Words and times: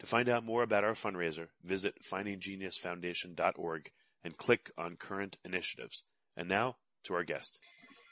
To 0.00 0.06
find 0.06 0.28
out 0.28 0.44
more 0.44 0.62
about 0.62 0.84
our 0.84 0.92
fundraiser, 0.92 1.48
visit 1.62 1.94
findinggeniusfoundation.org 2.02 3.90
and 4.24 4.36
click 4.36 4.70
on 4.76 4.96
current 4.96 5.38
initiatives. 5.44 6.04
And 6.36 6.48
now 6.48 6.76
to 7.04 7.14
our 7.14 7.24
guest. 7.24 7.60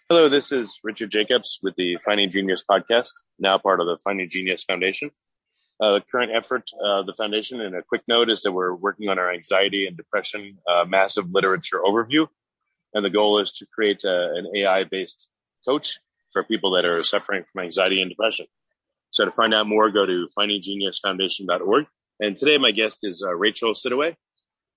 Hello, 0.08 0.28
this 0.28 0.52
is 0.52 0.78
Richard 0.84 1.10
Jacobs 1.10 1.58
with 1.62 1.74
the 1.74 1.96
Finding 2.04 2.30
Genius 2.30 2.62
podcast, 2.70 3.10
now 3.38 3.58
part 3.58 3.80
of 3.80 3.86
the 3.86 3.98
Finding 4.04 4.28
Genius 4.28 4.64
Foundation. 4.64 5.10
Uh, 5.80 5.94
the 5.94 6.00
current 6.02 6.30
effort 6.32 6.70
of 6.80 7.06
the 7.06 7.14
foundation, 7.14 7.60
and 7.60 7.74
a 7.74 7.82
quick 7.82 8.02
note, 8.06 8.30
is 8.30 8.42
that 8.42 8.52
we're 8.52 8.74
working 8.74 9.08
on 9.08 9.18
our 9.18 9.32
anxiety 9.32 9.86
and 9.86 9.96
depression 9.96 10.58
uh, 10.70 10.84
massive 10.84 11.24
literature 11.32 11.80
overview. 11.84 12.28
And 12.94 13.04
the 13.04 13.10
goal 13.10 13.40
is 13.40 13.54
to 13.54 13.66
create 13.74 14.04
a, 14.04 14.34
an 14.34 14.52
AI 14.54 14.84
based 14.84 15.28
coach 15.66 15.98
for 16.32 16.44
people 16.44 16.72
that 16.72 16.84
are 16.84 17.02
suffering 17.02 17.44
from 17.50 17.64
anxiety 17.64 18.00
and 18.00 18.10
depression. 18.10 18.46
So 19.12 19.24
to 19.26 19.30
find 19.30 19.54
out 19.54 19.68
more, 19.68 19.90
go 19.90 20.06
to 20.06 20.26
findinggeniusfoundation.org. 20.36 21.86
And 22.20 22.36
today 22.36 22.58
my 22.58 22.72
guest 22.72 22.98
is 23.02 23.22
uh, 23.22 23.32
Rachael 23.34 23.74
Siddoway. 23.74 24.16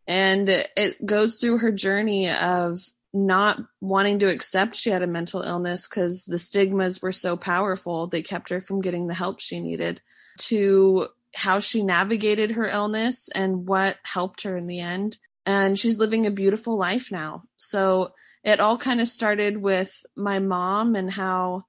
And 0.07 0.49
it 0.49 1.05
goes 1.05 1.37
through 1.37 1.59
her 1.59 1.71
journey 1.71 2.31
of 2.31 2.81
not 3.13 3.59
wanting 3.81 4.19
to 4.21 4.31
accept 4.31 4.75
she 4.75 4.91
had 4.91 5.03
a 5.03 5.07
mental 5.07 5.43
illness 5.43 5.89
because 5.89 6.25
the 6.25 6.39
stigmas 6.39 7.01
were 7.01 7.13
so 7.13 7.37
powerful. 7.37 8.07
They 8.07 8.23
kept 8.23 8.51
her 8.51 8.61
from 8.61 8.81
getting 8.81 9.07
the 9.07 9.15
help 9.15 9.41
she 9.41 9.61
needed, 9.61 10.01
to 10.39 11.09
how 11.35 11.59
she 11.59 11.83
navigated 11.83 12.53
her 12.53 12.67
illness 12.67 13.29
and 13.35 13.67
what 13.67 13.99
helped 14.03 14.43
her 14.43 14.57
in 14.57 14.67
the 14.67 14.81
end 14.81 15.19
and 15.49 15.79
she's 15.79 15.99
living 15.99 16.27
a 16.27 16.31
beautiful 16.31 16.77
life 16.77 17.11
now. 17.11 17.43
So 17.57 18.13
it 18.45 18.61
all 18.61 18.77
kind 18.77 19.01
of 19.01 19.09
started 19.09 19.57
with 19.57 20.05
my 20.15 20.41
mom 20.41 20.95
and 20.95 21.11
how 21.11 21.65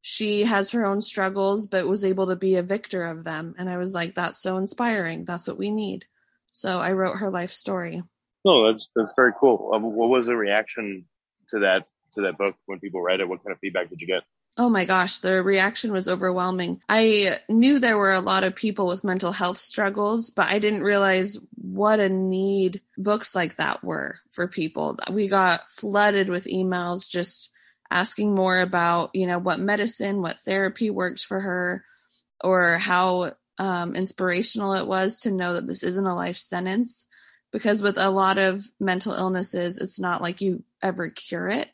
she 0.00 0.44
has 0.44 0.70
her 0.70 0.86
own 0.86 1.02
struggles, 1.02 1.66
but 1.66 1.88
was 1.88 2.04
able 2.04 2.28
to 2.28 2.36
be 2.36 2.54
a 2.54 2.62
victor 2.62 3.02
of 3.02 3.24
them. 3.24 3.56
And 3.58 3.68
I 3.68 3.78
was 3.78 3.92
like, 3.92 4.14
that's 4.14 4.40
so 4.40 4.58
inspiring. 4.58 5.24
That's 5.24 5.48
what 5.48 5.58
we 5.58 5.72
need. 5.72 6.04
So 6.52 6.78
I 6.78 6.92
wrote 6.92 7.16
her 7.16 7.28
life 7.28 7.50
story. 7.50 8.00
Oh, 8.44 8.70
that's 8.70 8.90
that's 8.94 9.12
very 9.16 9.32
cool. 9.40 9.72
Uh, 9.74 9.80
what 9.80 10.08
was 10.08 10.26
the 10.26 10.36
reaction 10.36 11.06
to 11.48 11.58
that 11.58 11.88
to 12.12 12.20
that 12.22 12.38
book 12.38 12.54
when 12.66 12.78
people 12.78 13.02
read 13.02 13.18
it? 13.18 13.28
What 13.28 13.42
kind 13.42 13.52
of 13.52 13.58
feedback 13.58 13.90
did 13.90 14.00
you 14.00 14.06
get? 14.06 14.22
Oh 14.58 14.70
my 14.70 14.86
gosh, 14.86 15.18
the 15.18 15.42
reaction 15.42 15.92
was 15.92 16.08
overwhelming. 16.08 16.80
I 16.88 17.40
knew 17.46 17.78
there 17.78 17.98
were 17.98 18.14
a 18.14 18.20
lot 18.20 18.42
of 18.42 18.54
people 18.54 18.86
with 18.86 19.04
mental 19.04 19.30
health 19.30 19.58
struggles, 19.58 20.30
but 20.30 20.46
I 20.46 20.58
didn't 20.58 20.82
realize 20.82 21.38
what 21.56 22.00
a 22.00 22.08
need 22.08 22.80
books 22.96 23.34
like 23.34 23.56
that 23.56 23.84
were 23.84 24.16
for 24.32 24.48
people. 24.48 24.98
We 25.10 25.28
got 25.28 25.68
flooded 25.68 26.30
with 26.30 26.46
emails 26.46 27.06
just 27.08 27.50
asking 27.90 28.34
more 28.34 28.60
about, 28.60 29.10
you 29.12 29.26
know, 29.26 29.38
what 29.38 29.60
medicine, 29.60 30.22
what 30.22 30.40
therapy 30.40 30.88
worked 30.88 31.20
for 31.20 31.38
her, 31.38 31.84
or 32.42 32.78
how 32.78 33.32
um, 33.58 33.94
inspirational 33.94 34.72
it 34.72 34.86
was 34.86 35.20
to 35.20 35.32
know 35.32 35.52
that 35.52 35.66
this 35.66 35.82
isn't 35.82 36.06
a 36.06 36.14
life 36.14 36.38
sentence. 36.38 37.04
Because 37.52 37.82
with 37.82 37.98
a 37.98 38.10
lot 38.10 38.38
of 38.38 38.64
mental 38.80 39.12
illnesses, 39.12 39.78
it's 39.78 40.00
not 40.00 40.22
like 40.22 40.40
you 40.40 40.64
ever 40.82 41.10
cure 41.10 41.48
it 41.48 41.68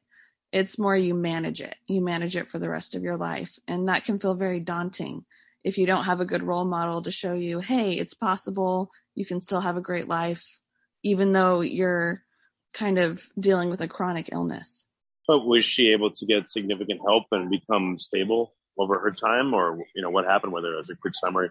it's 0.53 0.79
more 0.79 0.97
you 0.97 1.15
manage 1.15 1.61
it. 1.61 1.75
You 1.87 2.03
manage 2.03 2.37
it 2.37 2.51
for 2.51 2.59
the 2.59 2.69
rest 2.69 2.95
of 2.95 3.03
your 3.03 3.17
life. 3.17 3.59
And 3.67 3.89
that 3.89 4.05
can 4.05 4.19
feel 4.19 4.35
very 4.35 4.61
daunting 4.61 5.25
if 5.65 5.79
you 5.79 5.87
don't 5.87 6.05
have 6.05 6.21
a 6.21 6.27
good 6.27 6.43
role 6.43 6.65
model 6.65 7.03
to 7.03 7.11
show 7.11 7.35
you, 7.35 7.61
hey, 7.61 7.93
it's 7.93 8.15
possible. 8.15 8.91
You 9.15 9.25
can 9.25 9.41
still 9.41 9.61
have 9.61 9.77
a 9.77 9.83
great 9.83 10.09
life, 10.09 10.61
even 11.03 11.33
though 11.33 11.61
you're 11.61 12.23
kind 12.75 12.99
of 12.99 13.23
dealing 13.39 13.71
with 13.71 13.81
a 13.81 13.89
chronic 13.89 14.31
illness. 14.33 14.87
But 15.27 15.47
was 15.47 15.65
she 15.65 15.93
able 15.93 16.11
to 16.11 16.27
get 16.27 16.49
significant 16.49 17.01
help 17.07 17.27
and 17.31 17.51
become 17.51 17.99
stable 17.99 18.55
over 18.77 18.99
her 18.99 19.13
time? 19.13 19.55
Or, 19.55 19.79
you 19.95 20.03
know, 20.03 20.11
what 20.11 20.25
happened 20.25 20.53
with 20.53 20.65
her 20.65 20.81
as 20.81 20.91
a 20.91 20.97
quick 20.97 21.15
summary? 21.15 21.51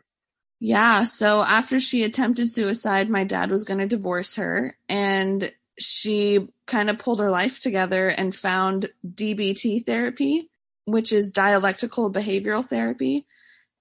Yeah. 0.60 1.06
So 1.06 1.42
after 1.42 1.80
she 1.80 2.04
attempted 2.04 2.52
suicide, 2.52 3.10
my 3.10 3.24
dad 3.24 3.50
was 3.50 3.64
going 3.64 3.80
to 3.80 3.88
divorce 3.88 4.36
her. 4.36 4.78
And 4.90 5.52
she 5.82 6.48
kind 6.66 6.90
of 6.90 7.00
pulled 7.00 7.20
her 7.20 7.32
life 7.32 7.60
together 7.60 8.08
and 8.08 8.34
found 8.34 8.90
DBT 9.06 9.86
therapy, 9.86 10.50
which 10.86 11.12
is 11.12 11.32
dialectical 11.32 12.12
behavioral 12.12 12.66
therapy. 12.66 13.26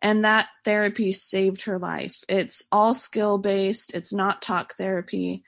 And 0.03 0.25
that 0.25 0.49
therapy 0.65 1.13
saved 1.13 1.63
her 1.63 1.79
life. 1.79 2.17
It's 2.29 2.63
all 2.73 2.95
skill 2.95 3.39
based, 3.39 3.95
it's 3.95 4.13
not 4.13 4.43
talk 4.43 4.75
therapy. 4.77 5.43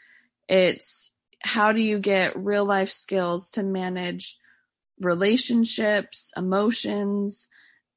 It's 0.48 1.14
how 1.40 1.72
do 1.72 1.80
you 1.80 1.98
get 1.98 2.36
real 2.36 2.64
life 2.64 2.90
skills 2.90 3.52
to 3.52 3.62
manage 3.62 4.36
relationships, 5.00 6.32
emotions, 6.36 7.48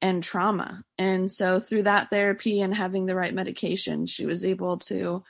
and 0.02 0.22
trauma. 0.22 0.82
And 0.98 1.30
so 1.30 1.58
through 1.58 1.84
that 1.84 2.10
therapy 2.10 2.60
and 2.60 2.74
having 2.74 3.06
the 3.06 3.16
right 3.16 3.34
medication, 3.34 4.06
she 4.06 4.26
was 4.26 4.44
able 4.44 4.78
to 4.78 5.22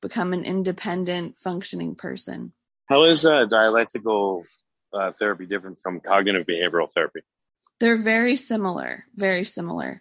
become 0.00 0.32
an 0.32 0.44
independent 0.44 1.38
functioning 1.38 1.94
person. 1.94 2.52
How 2.88 3.04
is 3.04 3.24
uh, 3.24 3.46
dialectical 3.46 4.44
uh, 4.92 5.12
therapy 5.12 5.46
different 5.46 5.78
from 5.78 6.00
cognitive 6.00 6.46
behavioral 6.46 6.90
therapy? 6.90 7.20
They're 7.80 7.96
very 7.96 8.36
similar, 8.36 9.04
very 9.16 9.44
similar. 9.44 10.00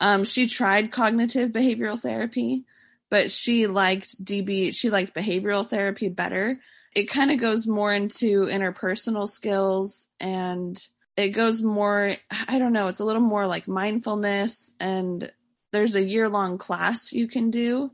Um, 0.00 0.24
she 0.24 0.48
tried 0.48 0.92
cognitive 0.92 1.50
behavioral 1.50 2.00
therapy, 2.00 2.64
but 3.10 3.30
she 3.30 3.66
liked 3.66 4.22
DB, 4.24 4.74
she 4.74 4.90
liked 4.90 5.14
behavioral 5.14 5.66
therapy 5.66 6.08
better. 6.08 6.60
It 6.94 7.04
kind 7.04 7.30
of 7.30 7.38
goes 7.38 7.66
more 7.66 7.92
into 7.92 8.46
interpersonal 8.46 9.28
skills 9.28 10.08
and 10.20 10.76
it 11.16 11.28
goes 11.28 11.62
more, 11.62 12.16
I 12.48 12.58
don't 12.58 12.72
know, 12.72 12.88
it's 12.88 13.00
a 13.00 13.04
little 13.04 13.22
more 13.22 13.46
like 13.46 13.68
mindfulness. 13.68 14.72
And 14.80 15.30
there's 15.72 15.94
a 15.94 16.04
year 16.04 16.28
long 16.28 16.58
class 16.58 17.12
you 17.12 17.28
can 17.28 17.50
do 17.50 17.92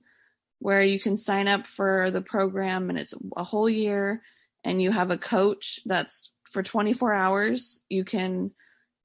where 0.58 0.82
you 0.82 0.98
can 0.98 1.16
sign 1.16 1.48
up 1.48 1.66
for 1.66 2.10
the 2.10 2.22
program 2.22 2.90
and 2.90 2.98
it's 2.98 3.14
a 3.36 3.44
whole 3.44 3.68
year 3.68 4.22
and 4.64 4.82
you 4.82 4.90
have 4.90 5.10
a 5.10 5.18
coach 5.18 5.80
that's 5.86 6.32
for 6.50 6.62
24 6.62 7.14
hours. 7.14 7.84
You 7.88 8.04
can 8.04 8.50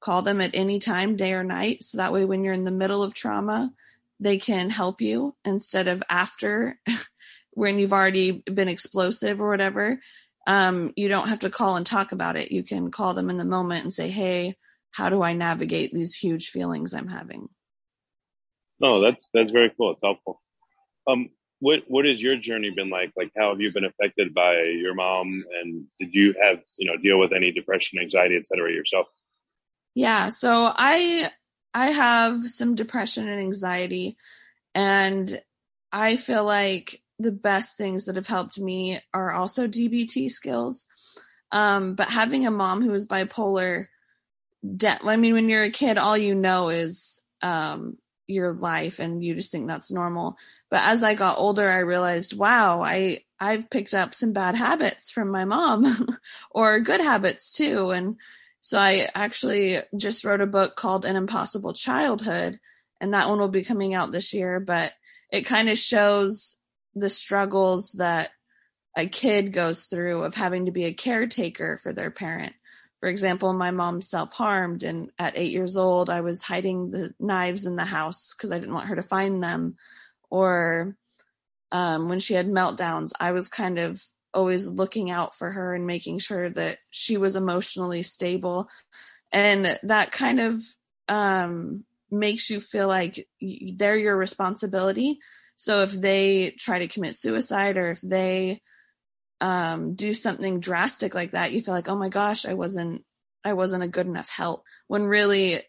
call 0.00 0.22
them 0.22 0.40
at 0.40 0.54
any 0.54 0.78
time, 0.78 1.16
day 1.16 1.32
or 1.32 1.44
night. 1.44 1.82
So 1.82 1.98
that 1.98 2.12
way, 2.12 2.24
when 2.24 2.44
you're 2.44 2.54
in 2.54 2.64
the 2.64 2.70
middle 2.70 3.02
of 3.02 3.14
trauma, 3.14 3.72
they 4.20 4.38
can 4.38 4.70
help 4.70 5.00
you 5.00 5.34
instead 5.44 5.88
of 5.88 6.02
after 6.08 6.78
when 7.52 7.78
you've 7.78 7.92
already 7.92 8.42
been 8.52 8.68
explosive 8.68 9.40
or 9.40 9.48
whatever. 9.48 10.00
Um, 10.46 10.92
you 10.96 11.08
don't 11.08 11.28
have 11.28 11.40
to 11.40 11.50
call 11.50 11.76
and 11.76 11.86
talk 11.86 12.12
about 12.12 12.36
it. 12.36 12.52
You 12.52 12.62
can 12.62 12.90
call 12.90 13.14
them 13.14 13.30
in 13.30 13.38
the 13.38 13.46
moment 13.46 13.84
and 13.84 13.92
say, 13.92 14.08
Hey, 14.08 14.56
how 14.90 15.08
do 15.08 15.22
I 15.22 15.32
navigate 15.32 15.92
these 15.92 16.14
huge 16.14 16.50
feelings 16.50 16.92
I'm 16.92 17.08
having? 17.08 17.48
No, 18.78 19.00
that's 19.00 19.28
that's 19.32 19.50
very 19.50 19.72
cool. 19.76 19.92
It's 19.92 20.00
helpful. 20.02 20.42
Um, 21.06 21.30
what 21.64 21.80
what 21.88 22.04
has 22.04 22.20
your 22.20 22.36
journey 22.36 22.70
been 22.70 22.90
like? 22.90 23.12
Like, 23.16 23.32
how 23.36 23.50
have 23.50 23.60
you 23.60 23.72
been 23.72 23.84
affected 23.84 24.34
by 24.34 24.60
your 24.62 24.94
mom, 24.94 25.44
and 25.60 25.86
did 25.98 26.10
you 26.12 26.34
have 26.40 26.60
you 26.76 26.86
know 26.90 26.96
deal 26.96 27.18
with 27.18 27.32
any 27.32 27.52
depression, 27.52 27.98
anxiety, 27.98 28.36
etc. 28.36 28.70
yourself? 28.72 29.06
Yeah, 29.94 30.28
so 30.28 30.70
I 30.74 31.30
I 31.72 31.86
have 31.88 32.40
some 32.40 32.74
depression 32.74 33.28
and 33.28 33.40
anxiety 33.40 34.16
and 34.74 35.40
I 35.92 36.16
feel 36.16 36.44
like 36.44 37.00
the 37.18 37.32
best 37.32 37.78
things 37.78 38.06
that 38.06 38.16
have 38.16 38.26
helped 38.26 38.58
me 38.58 39.00
are 39.12 39.30
also 39.30 39.68
DBT 39.68 40.30
skills. 40.30 40.86
Um, 41.52 41.94
but 41.94 42.08
having 42.08 42.46
a 42.46 42.50
mom 42.50 42.82
who 42.82 42.92
is 42.94 43.06
bipolar, 43.06 43.86
de- 44.76 44.98
I 45.04 45.16
mean, 45.16 45.34
when 45.34 45.48
you're 45.48 45.62
a 45.62 45.70
kid, 45.70 45.98
all 45.98 46.18
you 46.18 46.34
know 46.34 46.70
is 46.70 47.22
um, 47.42 47.96
your 48.26 48.52
life, 48.52 48.98
and 48.98 49.22
you 49.22 49.36
just 49.36 49.52
think 49.52 49.68
that's 49.68 49.92
normal. 49.92 50.36
But 50.74 50.82
as 50.82 51.04
I 51.04 51.14
got 51.14 51.38
older, 51.38 51.70
I 51.70 51.78
realized, 51.78 52.36
wow, 52.36 52.82
I 52.82 53.20
I've 53.38 53.70
picked 53.70 53.94
up 53.94 54.12
some 54.12 54.32
bad 54.32 54.56
habits 54.56 55.12
from 55.12 55.30
my 55.30 55.44
mom, 55.44 56.18
or 56.50 56.80
good 56.80 57.00
habits 57.00 57.52
too, 57.52 57.92
and 57.92 58.16
so 58.60 58.80
I 58.80 59.08
actually 59.14 59.78
just 59.96 60.24
wrote 60.24 60.40
a 60.40 60.48
book 60.48 60.74
called 60.74 61.04
An 61.04 61.14
Impossible 61.14 61.74
Childhood, 61.74 62.58
and 63.00 63.14
that 63.14 63.28
one 63.28 63.38
will 63.38 63.46
be 63.46 63.62
coming 63.62 63.94
out 63.94 64.10
this 64.10 64.34
year. 64.34 64.58
But 64.58 64.92
it 65.30 65.42
kind 65.42 65.68
of 65.68 65.78
shows 65.78 66.58
the 66.96 67.08
struggles 67.08 67.92
that 67.98 68.30
a 68.96 69.06
kid 69.06 69.52
goes 69.52 69.84
through 69.84 70.24
of 70.24 70.34
having 70.34 70.66
to 70.66 70.72
be 70.72 70.86
a 70.86 70.92
caretaker 70.92 71.78
for 71.84 71.92
their 71.92 72.10
parent. 72.10 72.52
For 72.98 73.08
example, 73.08 73.52
my 73.52 73.70
mom 73.70 74.02
self 74.02 74.32
harmed, 74.32 74.82
and 74.82 75.12
at 75.20 75.38
eight 75.38 75.52
years 75.52 75.76
old, 75.76 76.10
I 76.10 76.22
was 76.22 76.42
hiding 76.42 76.90
the 76.90 77.14
knives 77.20 77.64
in 77.64 77.76
the 77.76 77.84
house 77.84 78.34
because 78.36 78.50
I 78.50 78.58
didn't 78.58 78.74
want 78.74 78.88
her 78.88 78.96
to 78.96 79.02
find 79.02 79.40
them. 79.40 79.76
Or 80.34 80.96
um, 81.70 82.08
when 82.08 82.18
she 82.18 82.34
had 82.34 82.48
meltdowns, 82.48 83.12
I 83.20 83.30
was 83.30 83.48
kind 83.48 83.78
of 83.78 84.02
always 84.34 84.66
looking 84.66 85.08
out 85.08 85.36
for 85.36 85.48
her 85.48 85.76
and 85.76 85.86
making 85.86 86.18
sure 86.18 86.50
that 86.50 86.78
she 86.90 87.16
was 87.18 87.36
emotionally 87.36 88.02
stable. 88.02 88.68
And 89.30 89.78
that 89.84 90.10
kind 90.10 90.40
of 90.40 90.60
um, 91.08 91.84
makes 92.10 92.50
you 92.50 92.60
feel 92.60 92.88
like 92.88 93.28
they're 93.40 93.96
your 93.96 94.16
responsibility. 94.16 95.20
So 95.54 95.82
if 95.82 95.92
they 95.92 96.50
try 96.58 96.80
to 96.80 96.88
commit 96.88 97.14
suicide 97.14 97.76
or 97.76 97.92
if 97.92 98.00
they 98.00 98.60
um, 99.40 99.94
do 99.94 100.14
something 100.14 100.58
drastic 100.58 101.14
like 101.14 101.30
that, 101.30 101.52
you 101.52 101.60
feel 101.60 101.74
like, 101.74 101.88
oh 101.88 101.96
my 101.96 102.08
gosh, 102.08 102.44
I 102.44 102.54
wasn't, 102.54 103.04
I 103.44 103.52
wasn't 103.52 103.84
a 103.84 103.88
good 103.88 104.08
enough 104.08 104.28
help. 104.28 104.64
When 104.88 105.04
really, 105.04 105.62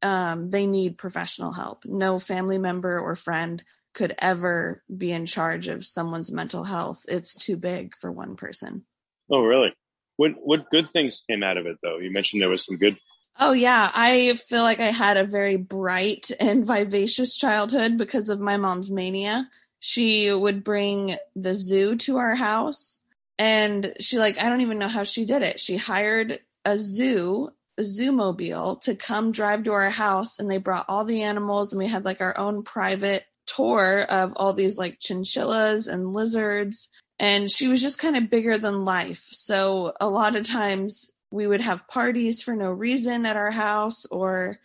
um, 0.00 0.48
they 0.48 0.66
need 0.66 0.96
professional 0.96 1.52
help. 1.52 1.84
No 1.84 2.18
family 2.18 2.56
member 2.58 2.98
or 2.98 3.14
friend 3.14 3.62
could 3.96 4.14
ever 4.18 4.82
be 4.94 5.10
in 5.10 5.24
charge 5.24 5.66
of 5.66 5.84
someone's 5.84 6.30
mental 6.30 6.62
health. 6.62 7.04
It's 7.08 7.34
too 7.34 7.56
big 7.56 7.94
for 7.98 8.12
one 8.12 8.36
person. 8.36 8.84
Oh, 9.30 9.40
really? 9.40 9.74
What 10.16 10.32
what 10.38 10.70
good 10.70 10.88
things 10.88 11.22
came 11.28 11.42
out 11.42 11.56
of 11.56 11.66
it 11.66 11.78
though? 11.82 11.98
You 11.98 12.12
mentioned 12.12 12.40
there 12.40 12.48
was 12.48 12.64
some 12.64 12.76
good 12.76 12.96
Oh 13.38 13.52
yeah, 13.52 13.90
I 13.94 14.34
feel 14.34 14.62
like 14.62 14.80
I 14.80 14.92
had 14.92 15.16
a 15.16 15.24
very 15.24 15.56
bright 15.56 16.30
and 16.40 16.66
vivacious 16.66 17.36
childhood 17.36 17.98
because 17.98 18.28
of 18.28 18.40
my 18.40 18.56
mom's 18.56 18.90
mania. 18.90 19.50
She 19.78 20.32
would 20.32 20.64
bring 20.64 21.16
the 21.34 21.54
zoo 21.54 21.96
to 21.96 22.16
our 22.18 22.34
house 22.34 23.00
and 23.38 23.94
she 24.00 24.18
like 24.18 24.42
I 24.42 24.48
don't 24.48 24.62
even 24.62 24.78
know 24.78 24.88
how 24.88 25.04
she 25.04 25.24
did 25.24 25.42
it. 25.42 25.58
She 25.58 25.76
hired 25.76 26.38
a 26.64 26.78
zoo 26.78 27.50
a 27.78 27.84
zoo 27.84 28.12
mobile 28.12 28.76
to 28.76 28.94
come 28.94 29.32
drive 29.32 29.64
to 29.64 29.72
our 29.72 29.90
house 29.90 30.38
and 30.38 30.50
they 30.50 30.58
brought 30.58 30.86
all 30.88 31.04
the 31.04 31.22
animals 31.22 31.72
and 31.72 31.78
we 31.78 31.86
had 31.86 32.04
like 32.04 32.20
our 32.20 32.36
own 32.38 32.62
private 32.62 33.24
tour 33.46 34.02
of 34.02 34.32
all 34.36 34.52
these 34.52 34.78
like 34.78 34.98
chinchillas 35.00 35.88
and 35.88 36.12
lizards 36.12 36.88
and 37.18 37.50
she 37.50 37.68
was 37.68 37.80
just 37.80 37.98
kind 37.98 38.16
of 38.16 38.30
bigger 38.30 38.58
than 38.58 38.84
life. 38.84 39.26
So 39.30 39.94
a 40.00 40.08
lot 40.08 40.36
of 40.36 40.46
times 40.46 41.10
we 41.30 41.46
would 41.46 41.62
have 41.62 41.88
parties 41.88 42.42
for 42.42 42.54
no 42.54 42.70
reason 42.70 43.24
at 43.24 43.36
our 43.36 43.50
house 43.50 44.04
or 44.06 44.58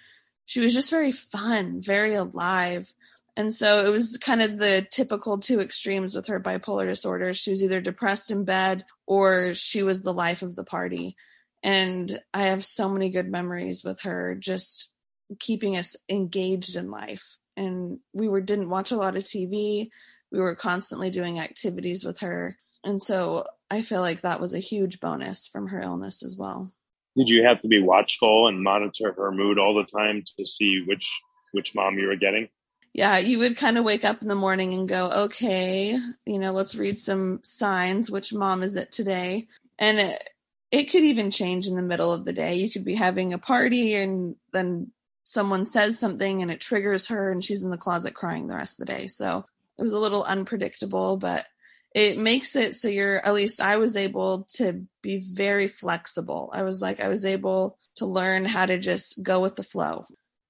she 0.46 0.60
was 0.60 0.74
just 0.74 0.92
very 0.92 1.12
fun 1.12 1.82
very 1.82 2.14
alive. 2.14 2.92
And 3.38 3.54
so 3.54 3.86
it 3.86 3.92
was 3.92 4.18
kind 4.18 4.42
of 4.42 4.58
the 4.58 4.86
typical 4.92 5.40
two 5.40 5.62
extremes 5.62 6.14
with 6.14 6.28
her 6.28 6.42
bipolar 6.42 6.86
disorder. 6.86 7.34
She 7.34 7.52
was 7.52 7.64
either 7.64 7.80
depressed 7.80 8.30
in 8.30 8.44
bed 8.44 8.84
or 9.08 9.54
she 9.54 9.84
was 9.84 10.02
the 10.02 10.14
life 10.14 10.42
of 10.42 10.56
the 10.56 10.66
party. 10.66 11.16
And 11.64 12.20
i 12.34 12.44
have 12.48 12.66
so 12.66 12.90
many 12.90 13.12
good 13.12 13.30
memories 13.30 13.84
with 13.84 14.02
her 14.02 14.36
just 14.36 14.92
keeping 15.40 15.78
us 15.78 15.96
engaged 16.10 16.76
in 16.76 16.90
life 16.90 17.38
and 17.58 18.00
we 18.14 18.28
were 18.28 18.42
didn't 18.42 18.70
watch 18.70 18.92
a 18.92 18.98
lot 18.98 19.16
of 19.16 19.24
TV. 19.24 19.90
We 20.32 20.40
were 20.40 20.56
constantly 20.56 21.10
doing 21.10 21.40
activities 21.40 22.04
with 22.04 22.20
her. 22.20 22.58
And 22.84 23.02
so 23.02 23.46
I 23.70 23.82
feel 23.82 24.02
like 24.02 24.22
that 24.22 24.42
was 24.42 24.54
a 24.54 24.60
huge 24.60 25.00
bonus 25.00 25.48
from 25.48 25.68
her 25.68 25.82
illness 25.82 26.24
as 26.24 26.38
well. 26.38 26.72
Did 27.16 27.30
you 27.30 27.44
have 27.46 27.60
to 27.62 27.68
be 27.68 27.82
watchful 27.82 28.48
and 28.48 28.62
monitor 28.62 29.14
her 29.14 29.32
mood 29.32 29.60
all 29.60 29.76
the 29.76 29.84
time 29.84 30.24
to 30.38 30.46
see 30.46 30.84
which 30.86 31.10
which 31.52 31.76
mom 31.76 31.98
you 32.00 32.08
were 32.08 32.16
getting? 32.16 32.48
Yeah, 32.94 33.18
you 33.20 33.40
would 33.40 33.58
kind 33.58 33.78
of 33.78 33.86
wake 33.86 34.04
up 34.04 34.22
in 34.22 34.28
the 34.28 34.36
morning 34.36 34.74
and 34.74 34.88
go, 34.88 35.10
okay, 35.24 35.98
you 36.26 36.40
know, 36.40 36.52
let's 36.52 36.76
read 36.76 37.02
some 37.02 37.40
signs. 37.44 38.12
Which 38.12 38.34
mom 38.34 38.64
is 38.64 38.76
it 38.76 38.92
today? 38.92 39.48
And 39.80 39.98
it, 39.98 40.30
it 40.72 40.84
could 40.86 41.04
even 41.04 41.32
change 41.32 41.68
in 41.68 41.76
the 41.76 41.82
middle 41.82 42.12
of 42.12 42.26
the 42.26 42.34
day. 42.34 42.56
You 42.56 42.70
could 42.70 42.84
be 42.84 42.96
having 42.96 43.32
a 43.32 43.38
party 43.38 43.96
and 43.96 44.36
then 44.52 44.92
someone 45.24 45.66
says 45.66 46.00
something 46.00 46.42
and 46.42 46.52
it 46.52 46.62
triggers 46.62 47.08
her 47.08 47.32
and 47.32 47.44
she's 47.44 47.64
in 47.64 47.72
the 47.72 47.78
closet 47.78 48.14
crying 48.14 48.48
the 48.48 48.56
rest 48.56 48.80
of 48.80 48.86
the 48.86 48.94
day. 48.94 49.08
So 49.08 49.46
it 49.78 49.84
was 49.84 49.94
a 49.94 50.00
little 50.00 50.24
unpredictable, 50.24 51.18
but 51.18 51.46
it 51.94 52.18
makes 52.18 52.56
it 52.56 52.76
so 52.76 52.88
you're 52.88 53.26
at 53.26 53.34
least 53.34 53.62
I 53.62 53.78
was 53.78 53.98
able 53.98 54.48
to 54.56 54.86
be 55.02 55.22
very 55.34 55.68
flexible. 55.68 56.50
I 56.54 56.64
was 56.64 56.82
like 56.82 57.00
I 57.00 57.10
was 57.10 57.26
able 57.26 57.78
to 57.96 58.06
learn 58.06 58.46
how 58.46 58.66
to 58.66 58.78
just 58.78 59.22
go 59.22 59.40
with 59.40 59.56
the 59.56 59.64
flow. 59.64 60.06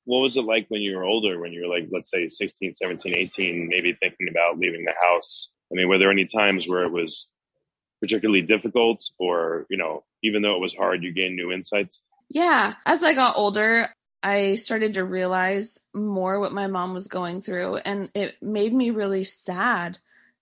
What 0.05 0.19
was 0.19 0.37
it 0.37 0.45
like 0.45 0.65
when 0.69 0.81
you 0.81 0.95
were 0.95 1.03
older 1.03 1.39
when 1.39 1.51
you 1.51 1.61
were 1.61 1.73
like 1.73 1.89
let's 1.91 2.09
say 2.09 2.29
16, 2.29 2.73
17, 2.75 3.15
18 3.15 3.67
maybe 3.69 3.97
thinking 3.99 4.27
about 4.29 4.59
leaving 4.59 4.85
the 4.85 4.93
house? 5.01 5.49
I 5.71 5.75
mean, 5.75 5.87
were 5.87 5.97
there 5.97 6.11
any 6.11 6.25
times 6.25 6.67
where 6.67 6.83
it 6.83 6.91
was 6.91 7.27
particularly 8.01 8.41
difficult 8.41 9.03
or, 9.19 9.65
you 9.69 9.77
know, 9.77 10.03
even 10.23 10.41
though 10.41 10.55
it 10.55 10.61
was 10.61 10.73
hard 10.73 11.03
you 11.03 11.13
gained 11.13 11.35
new 11.35 11.51
insights? 11.51 11.99
Yeah, 12.29 12.73
as 12.85 13.03
I 13.03 13.13
got 13.13 13.37
older, 13.37 13.89
I 14.23 14.55
started 14.55 14.95
to 14.95 15.03
realize 15.03 15.79
more 15.93 16.39
what 16.39 16.53
my 16.53 16.67
mom 16.67 16.93
was 16.93 17.07
going 17.07 17.41
through, 17.41 17.77
and 17.77 18.09
it 18.13 18.35
made 18.41 18.73
me 18.73 18.91
really 18.91 19.23
sad 19.23 19.97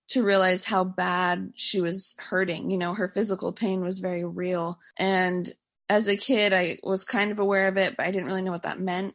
to 0.08 0.22
realize 0.22 0.64
how 0.64 0.84
bad 0.84 1.52
she 1.54 1.80
was 1.80 2.16
hurting. 2.18 2.70
You 2.70 2.78
know, 2.78 2.94
her 2.94 3.10
physical 3.14 3.52
pain 3.52 3.80
was 3.80 4.00
very 4.00 4.24
real. 4.24 4.78
And 4.98 5.50
as 5.88 6.08
a 6.08 6.16
kid, 6.16 6.52
I 6.52 6.78
was 6.82 7.04
kind 7.04 7.30
of 7.30 7.38
aware 7.38 7.68
of 7.68 7.76
it, 7.76 7.96
but 7.96 8.06
I 8.06 8.10
didn't 8.10 8.26
really 8.26 8.42
know 8.42 8.50
what 8.50 8.62
that 8.62 8.80
meant. 8.80 9.14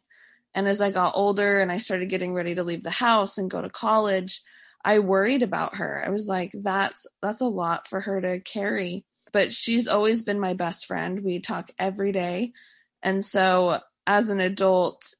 And 0.54 0.66
as 0.66 0.80
I 0.80 0.90
got 0.90 1.12
older 1.14 1.60
and 1.60 1.70
I 1.70 1.78
started 1.78 2.08
getting 2.08 2.32
ready 2.32 2.54
to 2.54 2.64
leave 2.64 2.82
the 2.82 2.90
house 2.90 3.36
and 3.36 3.50
go 3.50 3.60
to 3.60 3.68
college, 3.68 4.40
I 4.82 5.00
worried 5.00 5.42
about 5.42 5.76
her. 5.76 6.02
I 6.04 6.08
was 6.08 6.28
like, 6.28 6.52
that's 6.54 7.06
that's 7.20 7.42
a 7.42 7.46
lot 7.46 7.86
for 7.88 8.00
her 8.00 8.20
to 8.20 8.40
carry. 8.40 9.04
But 9.32 9.52
she's 9.52 9.86
always 9.86 10.24
been 10.24 10.40
my 10.40 10.54
best 10.54 10.86
friend. 10.86 11.20
We 11.22 11.40
talk 11.40 11.70
every 11.78 12.12
day. 12.12 12.52
And 13.02 13.22
so 13.24 13.80
as 14.06 14.28
an 14.28 14.40
adult, 14.40 15.14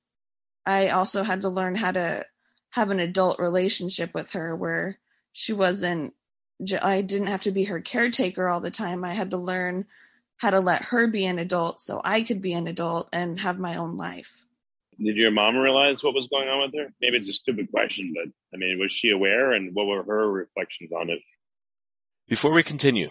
I 0.65 0.89
also 0.89 1.23
had 1.23 1.43
to 1.43 1.49
learn 1.49 1.75
how 1.75 1.93
to 1.93 2.25
have 2.71 2.91
an 2.91 3.01
adult 3.01 3.39
relationship 3.39 4.13
with 4.15 4.33
her 4.33 4.55
where 4.55 4.99
she 5.33 5.53
wasn't, 5.53 6.15
I 6.83 7.03
didn't 7.03 7.29
have 7.29 7.43
to 7.43 7.51
be 7.51 7.65
her 7.65 7.81
caretaker 7.81 8.49
all 8.49 8.61
the 8.61 8.71
time. 8.71 9.05
I 9.05 9.15
had 9.15 9.31
to 9.31 9.37
learn 9.37 9.87
how 10.39 10.51
to 10.51 10.61
let 10.61 10.85
her 10.87 11.07
be 11.07 11.25
an 11.25 11.39
adult 11.39 11.81
so 11.81 12.01
I 12.05 12.23
could 12.23 12.43
be 12.43 12.53
an 12.53 12.67
adult 12.67 13.09
and 13.13 13.41
have 13.41 13.59
my 13.59 13.77
own 13.77 13.97
life. 13.97 14.45
Did 14.99 15.17
your 15.17 15.31
mom 15.31 15.57
realize 15.57 16.03
what 16.03 16.15
was 16.15 16.29
going 16.29 16.49
on 16.49 16.63
with 16.63 16.75
her? 16.75 16.93
Maybe 17.01 17.19
it's 17.19 17.29
a 17.29 17.35
stupid 17.35 17.71
question, 17.71 18.15
but 18.15 18.33
I 18.55 18.59
mean, 18.59 18.79
was 18.79 18.93
she 18.93 19.11
aware 19.11 19.53
and 19.53 19.75
what 19.75 19.87
were 19.87 20.03
her 20.03 20.31
reflections 20.31 20.91
on 20.93 21.11
it? 21.11 21.21
Before 22.29 22.53
we 22.53 22.63
continue, 22.63 23.11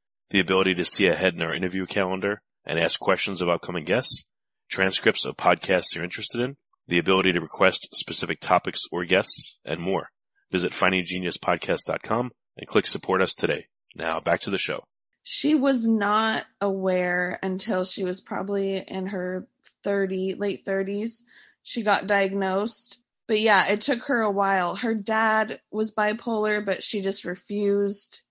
the 0.31 0.39
ability 0.39 0.73
to 0.73 0.85
see 0.85 1.07
ahead 1.07 1.33
in 1.33 1.41
our 1.41 1.53
interview 1.53 1.85
calendar 1.85 2.41
and 2.65 2.79
ask 2.79 2.99
questions 2.99 3.41
of 3.41 3.49
upcoming 3.49 3.83
guests, 3.83 4.29
transcripts 4.69 5.25
of 5.25 5.35
podcasts 5.35 5.93
you're 5.93 6.03
interested 6.03 6.41
in, 6.41 6.55
the 6.87 6.97
ability 6.97 7.33
to 7.33 7.41
request 7.41 7.89
specific 7.95 8.39
topics 8.39 8.81
or 8.91 9.03
guests, 9.03 9.59
and 9.65 9.79
more. 9.81 10.09
Visit 10.49 10.71
findinggeniuspodcast.com 10.71 12.31
and 12.57 12.67
click 12.67 12.87
support 12.87 13.21
us 13.21 13.33
today. 13.33 13.65
Now 13.93 14.19
back 14.21 14.39
to 14.41 14.49
the 14.49 14.57
show. 14.57 14.83
She 15.23 15.53
was 15.53 15.85
not 15.85 16.45
aware 16.61 17.37
until 17.43 17.83
she 17.83 18.03
was 18.03 18.21
probably 18.21 18.77
in 18.77 19.07
her 19.07 19.47
30, 19.83 20.35
late 20.35 20.65
30s. 20.65 21.21
She 21.61 21.83
got 21.83 22.07
diagnosed. 22.07 23.01
But 23.27 23.39
yeah, 23.39 23.67
it 23.69 23.81
took 23.81 24.03
her 24.05 24.21
a 24.21 24.31
while. 24.31 24.75
Her 24.75 24.95
dad 24.95 25.59
was 25.71 25.93
bipolar, 25.93 26.65
but 26.65 26.83
she 26.83 27.01
just 27.01 27.23
refused 27.23 28.21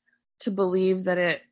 to 0.41 0.51
believe 0.51 1.05
that 1.05 1.19
it 1.19 1.43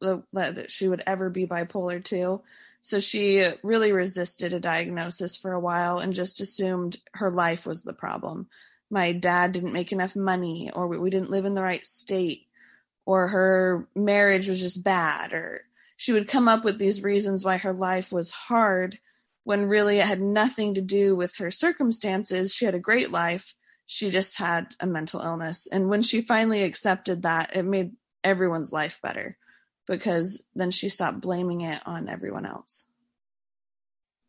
that 0.00 0.70
she 0.70 0.88
would 0.88 1.02
ever 1.06 1.30
be 1.30 1.46
bipolar 1.46 2.02
too. 2.02 2.42
So 2.82 3.00
she 3.00 3.44
really 3.62 3.92
resisted 3.92 4.52
a 4.52 4.60
diagnosis 4.60 5.36
for 5.36 5.52
a 5.52 5.60
while 5.60 5.98
and 5.98 6.12
just 6.12 6.40
assumed 6.40 6.98
her 7.14 7.30
life 7.30 7.66
was 7.66 7.82
the 7.82 7.92
problem. 7.92 8.48
My 8.90 9.12
dad 9.12 9.52
didn't 9.52 9.72
make 9.72 9.92
enough 9.92 10.16
money, 10.16 10.70
or 10.72 10.86
we 10.86 11.10
didn't 11.10 11.30
live 11.30 11.44
in 11.44 11.54
the 11.54 11.62
right 11.62 11.84
state, 11.84 12.46
or 13.04 13.28
her 13.28 13.88
marriage 13.94 14.48
was 14.48 14.60
just 14.60 14.82
bad, 14.82 15.32
or 15.32 15.62
she 15.96 16.12
would 16.12 16.28
come 16.28 16.48
up 16.48 16.64
with 16.64 16.78
these 16.78 17.02
reasons 17.02 17.44
why 17.44 17.58
her 17.58 17.72
life 17.72 18.12
was 18.12 18.30
hard 18.30 18.98
when 19.44 19.64
really 19.66 19.98
it 19.98 20.06
had 20.06 20.20
nothing 20.20 20.74
to 20.74 20.82
do 20.82 21.16
with 21.16 21.36
her 21.36 21.50
circumstances. 21.50 22.54
She 22.54 22.64
had 22.64 22.74
a 22.74 22.80
great 22.80 23.10
life. 23.10 23.54
She 23.86 24.10
just 24.10 24.38
had 24.38 24.74
a 24.78 24.86
mental 24.86 25.20
illness. 25.20 25.66
And 25.70 25.88
when 25.88 26.02
she 26.02 26.20
finally 26.20 26.62
accepted 26.62 27.22
that, 27.22 27.56
it 27.56 27.64
made 27.64 27.92
everyone's 28.22 28.72
life 28.72 29.00
better 29.02 29.37
because 29.88 30.42
then 30.54 30.70
she 30.70 30.88
stopped 30.88 31.20
blaming 31.20 31.62
it 31.62 31.82
on 31.86 32.08
everyone 32.08 32.46
else. 32.46 32.84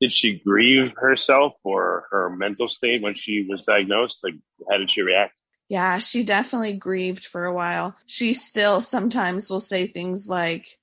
Did 0.02 0.14
she 0.14 0.40
grieve 0.40 0.94
herself 0.98 1.56
or 1.64 2.08
her 2.12 2.30
mental 2.30 2.70
state 2.70 3.02
when 3.02 3.16
she 3.16 3.46
was 3.48 3.64
diagnosed? 3.64 4.24
Like, 4.24 4.36
how 4.70 4.78
did 4.78 4.90
she 4.90 5.02
react? 5.02 5.34
Yeah, 5.68 6.00
she 6.00 6.24
definitely 6.24 6.74
grieved 6.74 7.26
for 7.26 7.46
a 7.46 7.54
while. 7.54 7.96
She 8.06 8.34
still 8.34 8.82
sometimes 8.82 9.50
will 9.50 9.60
say 9.60 9.86
things 9.86 10.28
like, 10.28 10.80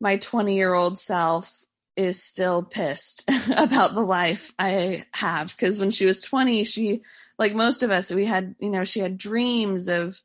My 0.00 0.16
20 0.16 0.56
year 0.56 0.74
old 0.74 0.98
self 0.98 1.64
is 1.94 2.20
still 2.22 2.62
pissed 2.62 3.30
about 3.56 3.94
the 3.94 4.02
life 4.02 4.52
I 4.58 5.04
have. 5.12 5.54
Because 5.54 5.78
when 5.78 5.90
she 5.90 6.06
was 6.06 6.20
20, 6.20 6.64
she, 6.64 7.02
like 7.38 7.54
most 7.54 7.82
of 7.82 7.90
us, 7.90 8.10
we 8.10 8.24
had, 8.24 8.56
you 8.58 8.70
know, 8.70 8.84
she 8.84 9.00
had 9.00 9.18
dreams 9.18 9.88
of 9.88 10.20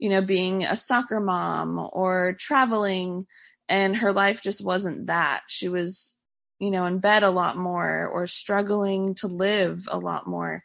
you 0.00 0.08
know, 0.08 0.22
being 0.22 0.64
a 0.64 0.74
soccer 0.74 1.20
mom 1.20 1.78
or 1.92 2.34
traveling. 2.38 3.26
And 3.68 3.94
her 3.98 4.12
life 4.12 4.42
just 4.42 4.64
wasn't 4.64 5.06
that. 5.06 5.42
She 5.46 5.68
was, 5.68 6.16
you 6.58 6.70
know, 6.70 6.86
in 6.86 6.98
bed 6.98 7.22
a 7.22 7.30
lot 7.30 7.56
more 7.56 8.08
or 8.08 8.26
struggling 8.26 9.14
to 9.16 9.28
live 9.28 9.86
a 9.88 9.98
lot 9.98 10.26
more. 10.26 10.64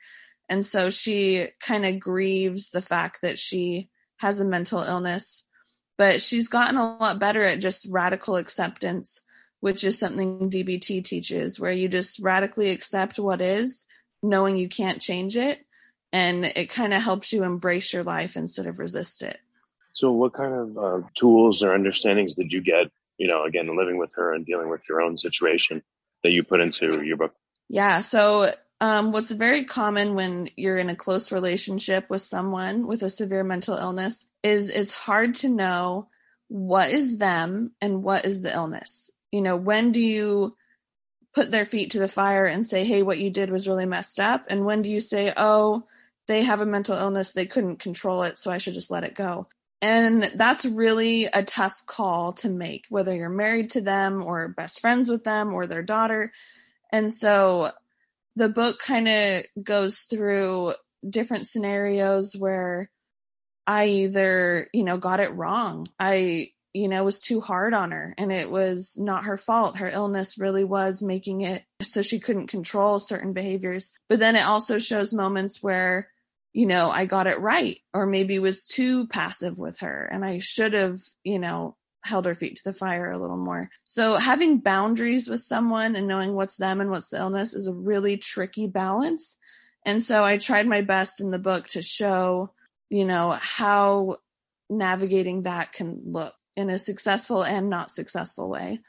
And 0.50 0.66
so 0.66 0.90
she 0.90 1.50
kind 1.60 1.86
of 1.86 2.00
grieves 2.00 2.70
the 2.70 2.82
fact 2.82 3.22
that 3.22 3.38
she 3.38 3.90
has 4.18 4.40
a 4.40 4.46
mental 4.46 4.82
illness, 4.82 5.46
but 5.98 6.22
she's 6.22 6.48
gotten 6.48 6.78
a 6.78 6.98
lot 6.98 7.20
better 7.20 7.44
at 7.44 7.60
just 7.60 7.88
radical 7.92 8.38
acceptance, 8.38 9.22
which 9.60 9.84
is 9.84 10.00
something 10.00 10.50
DBT 10.50 11.04
teaches, 11.04 11.60
where 11.60 11.72
you 11.72 11.90
just 11.90 12.20
radically 12.20 12.70
accept 12.70 13.20
what 13.20 13.42
is, 13.42 13.86
knowing 14.24 14.56
you 14.56 14.70
can't 14.70 15.02
change 15.02 15.36
it 15.36 15.60
and 16.16 16.46
it 16.46 16.70
kind 16.70 16.94
of 16.94 17.02
helps 17.02 17.34
you 17.34 17.44
embrace 17.44 17.92
your 17.92 18.04
life 18.04 18.38
instead 18.38 18.68
of 18.68 18.80
resist 18.80 19.22
it. 19.22 19.38
So, 19.92 20.14
what 20.14 20.34
kind 20.34 20.54
of 20.54 20.78
uh, 20.78 21.08
tools 21.14 21.62
or 21.62 21.74
understandings 21.74 22.36
did 22.36 22.54
you 22.54 22.62
get? 22.62 22.90
You 23.18 23.28
know, 23.28 23.44
again, 23.44 23.76
living 23.78 23.98
with 23.98 24.14
her 24.16 24.34
and 24.34 24.46
dealing 24.46 24.70
with 24.70 24.82
your 24.88 25.02
own 25.02 25.18
situation 25.18 25.84
that 26.24 26.32
you 26.32 26.44
put 26.44 26.62
into 26.62 27.04
your 27.04 27.18
book. 27.18 27.36
Yeah. 27.68 28.00
So, 28.00 28.54
um, 28.80 29.12
what's 29.12 29.32
very 29.32 29.66
common 29.66 30.16
when 30.16 30.50
you're 30.56 30.78
in 30.78 30.90
a 30.90 30.96
close 30.96 31.34
relationship 31.34 32.10
with 32.10 32.22
someone 32.22 32.88
with 32.88 33.04
a 33.04 33.10
severe 33.10 33.44
mental 33.44 33.76
illness 33.76 34.26
is 34.42 34.70
it's 34.70 34.94
hard 34.94 35.36
to 35.36 35.50
know 35.50 36.08
what 36.48 36.92
is 36.92 37.18
them 37.18 37.74
and 37.82 38.04
what 38.04 38.24
is 38.24 38.42
the 38.42 38.54
illness. 38.54 39.12
You 39.34 39.42
know, 39.42 39.58
when 39.58 39.92
do 39.92 40.00
you 40.00 40.56
put 41.34 41.52
their 41.52 41.66
feet 41.66 41.92
to 41.92 42.00
the 42.00 42.08
fire 42.08 42.46
and 42.46 42.66
say, 42.66 42.86
hey, 42.86 43.02
what 43.02 43.20
you 43.20 43.30
did 43.30 43.50
was 43.50 43.68
really 43.68 43.86
messed 43.86 44.22
up? 44.22 44.46
And 44.48 44.66
when 44.66 44.82
do 44.82 44.90
you 44.90 45.02
say, 45.02 45.34
oh, 45.36 45.84
they 46.28 46.44
have 46.44 46.62
a 46.62 46.66
mental 46.66 46.98
illness, 46.98 47.32
they 47.32 47.46
couldn't 47.46 47.80
control 47.80 48.24
it, 48.24 48.38
so 48.38 48.52
I 48.52 48.58
should 48.58 48.74
just 48.74 48.92
let 48.92 49.04
it 49.04 49.16
go? 49.16 49.48
And 49.82 50.32
that's 50.36 50.66
really 50.66 51.26
a 51.26 51.44
tough 51.44 51.86
call 51.86 52.34
to 52.34 52.50
make, 52.50 52.86
whether 52.90 53.16
you're 53.16 53.30
married 53.30 53.72
to 53.72 53.82
them 53.82 54.24
or 54.24 54.48
best 54.48 54.80
friends 54.80 55.10
with 55.10 55.24
them 55.24 55.54
or 55.54 55.68
their 55.68 55.84
daughter. 55.84 56.32
And 56.92 57.14
so 57.14 57.72
the 58.36 58.50
book 58.50 58.80
kind 58.80 59.08
of 59.08 59.44
goes 59.64 60.02
through 60.02 60.74
different 61.08 61.46
scenarios 61.48 62.36
where 62.36 62.90
I 63.68 63.86
either, 63.86 64.70
you 64.74 64.84
know, 64.84 64.98
got 64.98 65.20
it 65.20 65.34
wrong. 65.34 65.88
I 66.00 66.52
you 66.76 66.90
know, 66.90 67.06
was 67.06 67.22
too 67.22 67.40
hard 67.40 67.74
on 67.74 67.92
her 67.92 68.14
and 68.18 68.34
it 68.34 68.52
was 68.52 68.98
not 69.00 69.24
her 69.24 69.38
fault. 69.38 69.78
Her 69.78 69.88
illness 69.88 70.38
really 70.38 70.66
was 70.66 71.02
making 71.02 71.40
it 71.40 71.64
so 71.82 72.02
she 72.02 72.20
couldn't 72.20 72.48
control 72.48 73.00
certain 73.00 73.32
behaviors. 73.32 73.94
But 74.10 74.20
then 74.20 74.36
it 74.36 74.46
also 74.46 74.78
shows 74.78 75.14
moments 75.14 75.64
where, 75.64 76.10
you 76.56 76.66
know, 76.66 76.90
I 76.90 77.06
got 77.06 77.28
it 77.28 77.42
right 77.42 77.82
or 77.94 78.06
maybe 78.06 78.40
was 78.40 78.66
too 78.66 79.08
passive 79.08 79.60
with 79.60 79.80
her 79.80 80.10
and 80.10 80.24
I 80.24 80.40
should 80.40 80.72
have, 80.72 81.00
you 81.22 81.38
know, 81.38 81.76
held 82.02 82.26
her 82.26 82.34
feet 82.34 82.56
to 82.56 82.64
the 82.64 82.72
fire 82.72 83.12
a 83.12 83.18
little 83.18 83.36
more. 83.36 83.70
So 83.84 84.16
having 84.16 84.60
boundaries 84.60 85.28
with 85.28 85.42
someone 85.42 85.98
and 85.98 86.08
knowing 86.08 86.34
what's 86.34 86.56
them 86.56 86.80
and 86.80 86.90
what's 86.90 87.10
the 87.10 87.18
illness 87.18 87.54
is 87.54 87.68
a 87.68 87.74
really 87.74 88.16
tricky 88.16 88.68
balance. 88.68 89.38
And 89.86 90.02
so 90.02 90.24
I 90.24 90.38
tried 90.38 90.66
my 90.66 90.80
best 90.80 91.20
in 91.20 91.30
the 91.30 91.40
book 91.40 91.68
to 91.70 91.82
show, 91.82 92.54
you 92.90 93.04
know, 93.04 93.32
how 93.32 94.20
navigating 94.70 95.42
that 95.42 95.74
can 95.74 96.04
look 96.06 96.34
in 96.56 96.70
a 96.70 96.80
successful 96.80 97.44
and 97.44 97.70
not 97.70 97.92
successful 97.92 98.48
way. 98.48 98.80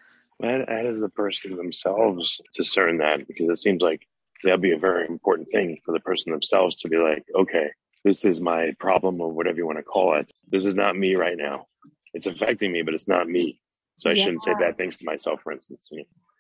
How 0.40 0.82
does 0.84 1.00
the 1.00 1.08
person 1.08 1.56
themselves 1.56 2.40
discern 2.54 2.98
that? 2.98 3.26
Because 3.26 3.48
it 3.48 3.58
seems 3.58 3.82
like 3.82 4.06
that'd 4.44 4.60
be 4.60 4.72
a 4.72 4.78
very 4.78 5.06
important 5.06 5.48
thing 5.52 5.78
for 5.84 5.92
the 5.92 6.00
person 6.00 6.32
themselves 6.32 6.80
to 6.80 6.88
be 6.88 6.96
like, 6.96 7.24
okay, 7.34 7.70
this 8.04 8.24
is 8.24 8.40
my 8.40 8.72
problem 8.78 9.20
or 9.20 9.32
whatever 9.32 9.56
you 9.56 9.66
want 9.66 9.78
to 9.78 9.84
call 9.84 10.18
it. 10.18 10.30
This 10.48 10.64
is 10.64 10.74
not 10.74 10.96
me 10.96 11.14
right 11.14 11.36
now. 11.36 11.66
It's 12.14 12.26
affecting 12.26 12.72
me, 12.72 12.82
but 12.82 12.94
it's 12.94 13.08
not 13.08 13.28
me. 13.28 13.60
So 13.98 14.10
I 14.10 14.12
yeah. 14.12 14.24
shouldn't 14.24 14.42
say 14.42 14.52
bad 14.58 14.76
things 14.76 14.98
to 14.98 15.04
myself, 15.04 15.40
for 15.42 15.52
instance. 15.52 15.90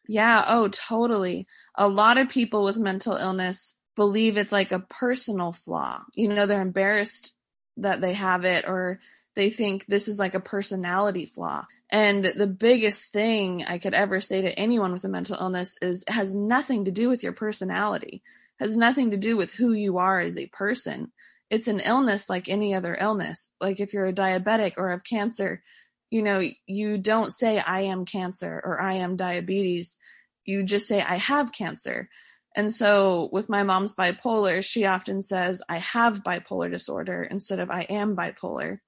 Yeah. 0.08 0.44
Oh, 0.46 0.68
totally. 0.68 1.46
A 1.74 1.88
lot 1.88 2.18
of 2.18 2.28
people 2.28 2.64
with 2.64 2.78
mental 2.78 3.16
illness 3.16 3.74
believe 3.96 4.36
it's 4.36 4.52
like 4.52 4.72
a 4.72 4.80
personal 4.80 5.52
flaw. 5.52 6.02
You 6.14 6.28
know, 6.28 6.46
they're 6.46 6.62
embarrassed 6.62 7.34
that 7.78 8.00
they 8.00 8.12
have 8.12 8.44
it 8.44 8.66
or 8.66 9.00
they 9.36 9.50
think 9.50 9.86
this 9.86 10.08
is 10.08 10.18
like 10.18 10.34
a 10.34 10.40
personality 10.40 11.26
flaw. 11.26 11.66
And 11.90 12.24
the 12.24 12.46
biggest 12.46 13.12
thing 13.12 13.64
I 13.68 13.78
could 13.78 13.94
ever 13.94 14.18
say 14.18 14.40
to 14.40 14.58
anyone 14.58 14.92
with 14.92 15.04
a 15.04 15.08
mental 15.08 15.36
illness 15.38 15.76
is 15.80 16.02
it 16.02 16.12
has 16.12 16.34
nothing 16.34 16.86
to 16.86 16.90
do 16.90 17.08
with 17.08 17.22
your 17.22 17.32
personality, 17.32 18.22
it 18.58 18.64
has 18.64 18.76
nothing 18.76 19.12
to 19.12 19.16
do 19.18 19.36
with 19.36 19.52
who 19.52 19.72
you 19.72 19.98
are 19.98 20.18
as 20.18 20.38
a 20.38 20.46
person. 20.46 21.12
It's 21.48 21.68
an 21.68 21.78
illness 21.80 22.28
like 22.28 22.48
any 22.48 22.74
other 22.74 22.96
illness. 22.98 23.50
Like 23.60 23.78
if 23.78 23.92
you're 23.92 24.06
a 24.06 24.12
diabetic 24.12 24.72
or 24.78 24.90
have 24.90 25.04
cancer, 25.04 25.62
you 26.10 26.22
know, 26.22 26.42
you 26.66 26.98
don't 26.98 27.32
say 27.32 27.60
I 27.60 27.82
am 27.82 28.04
cancer 28.04 28.60
or 28.64 28.80
I 28.80 28.94
am 28.94 29.16
diabetes. 29.16 29.98
You 30.44 30.64
just 30.64 30.88
say 30.88 31.02
I 31.02 31.16
have 31.16 31.52
cancer. 31.52 32.08
And 32.56 32.72
so 32.72 33.28
with 33.30 33.48
my 33.48 33.62
mom's 33.62 33.94
bipolar, 33.94 34.64
she 34.64 34.86
often 34.86 35.20
says 35.20 35.62
I 35.68 35.76
have 35.78 36.24
bipolar 36.24 36.72
disorder 36.72 37.22
instead 37.22 37.60
of 37.60 37.70
I 37.70 37.82
am 37.82 38.16
bipolar 38.16 38.78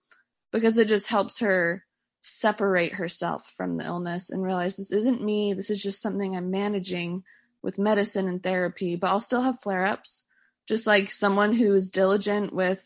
because 0.53 0.79
it 0.79 0.89
just 0.89 1.07
helps 1.07 1.41
her 1.41 1.85
separate 2.21 2.95
herself 2.95 3.53
from 3.57 3.77
the 3.77 3.85
illness 3.85 4.31
and 4.31 4.43
realize 4.43 4.77
this 4.77 4.93
isn't 4.93 5.23
me. 5.23 5.55
This 5.55 5.71
is 5.71 5.83
just 5.83 6.03
something 6.03 6.37
I'm 6.37 6.51
managing 6.51 7.23
with 7.63 7.79
medicine 7.79 8.29
and 8.29 8.43
therapy, 8.43 8.97
but 8.97 9.11
I'll 9.11 9.21
still 9.21 9.43
have 9.43 9.61
flare 9.61 9.87
ups. 9.87 10.25
Just 10.67 10.87
like 10.87 11.11
someone 11.11 11.55
who's 11.55 11.91
diligent 11.91 12.53
with 12.53 12.85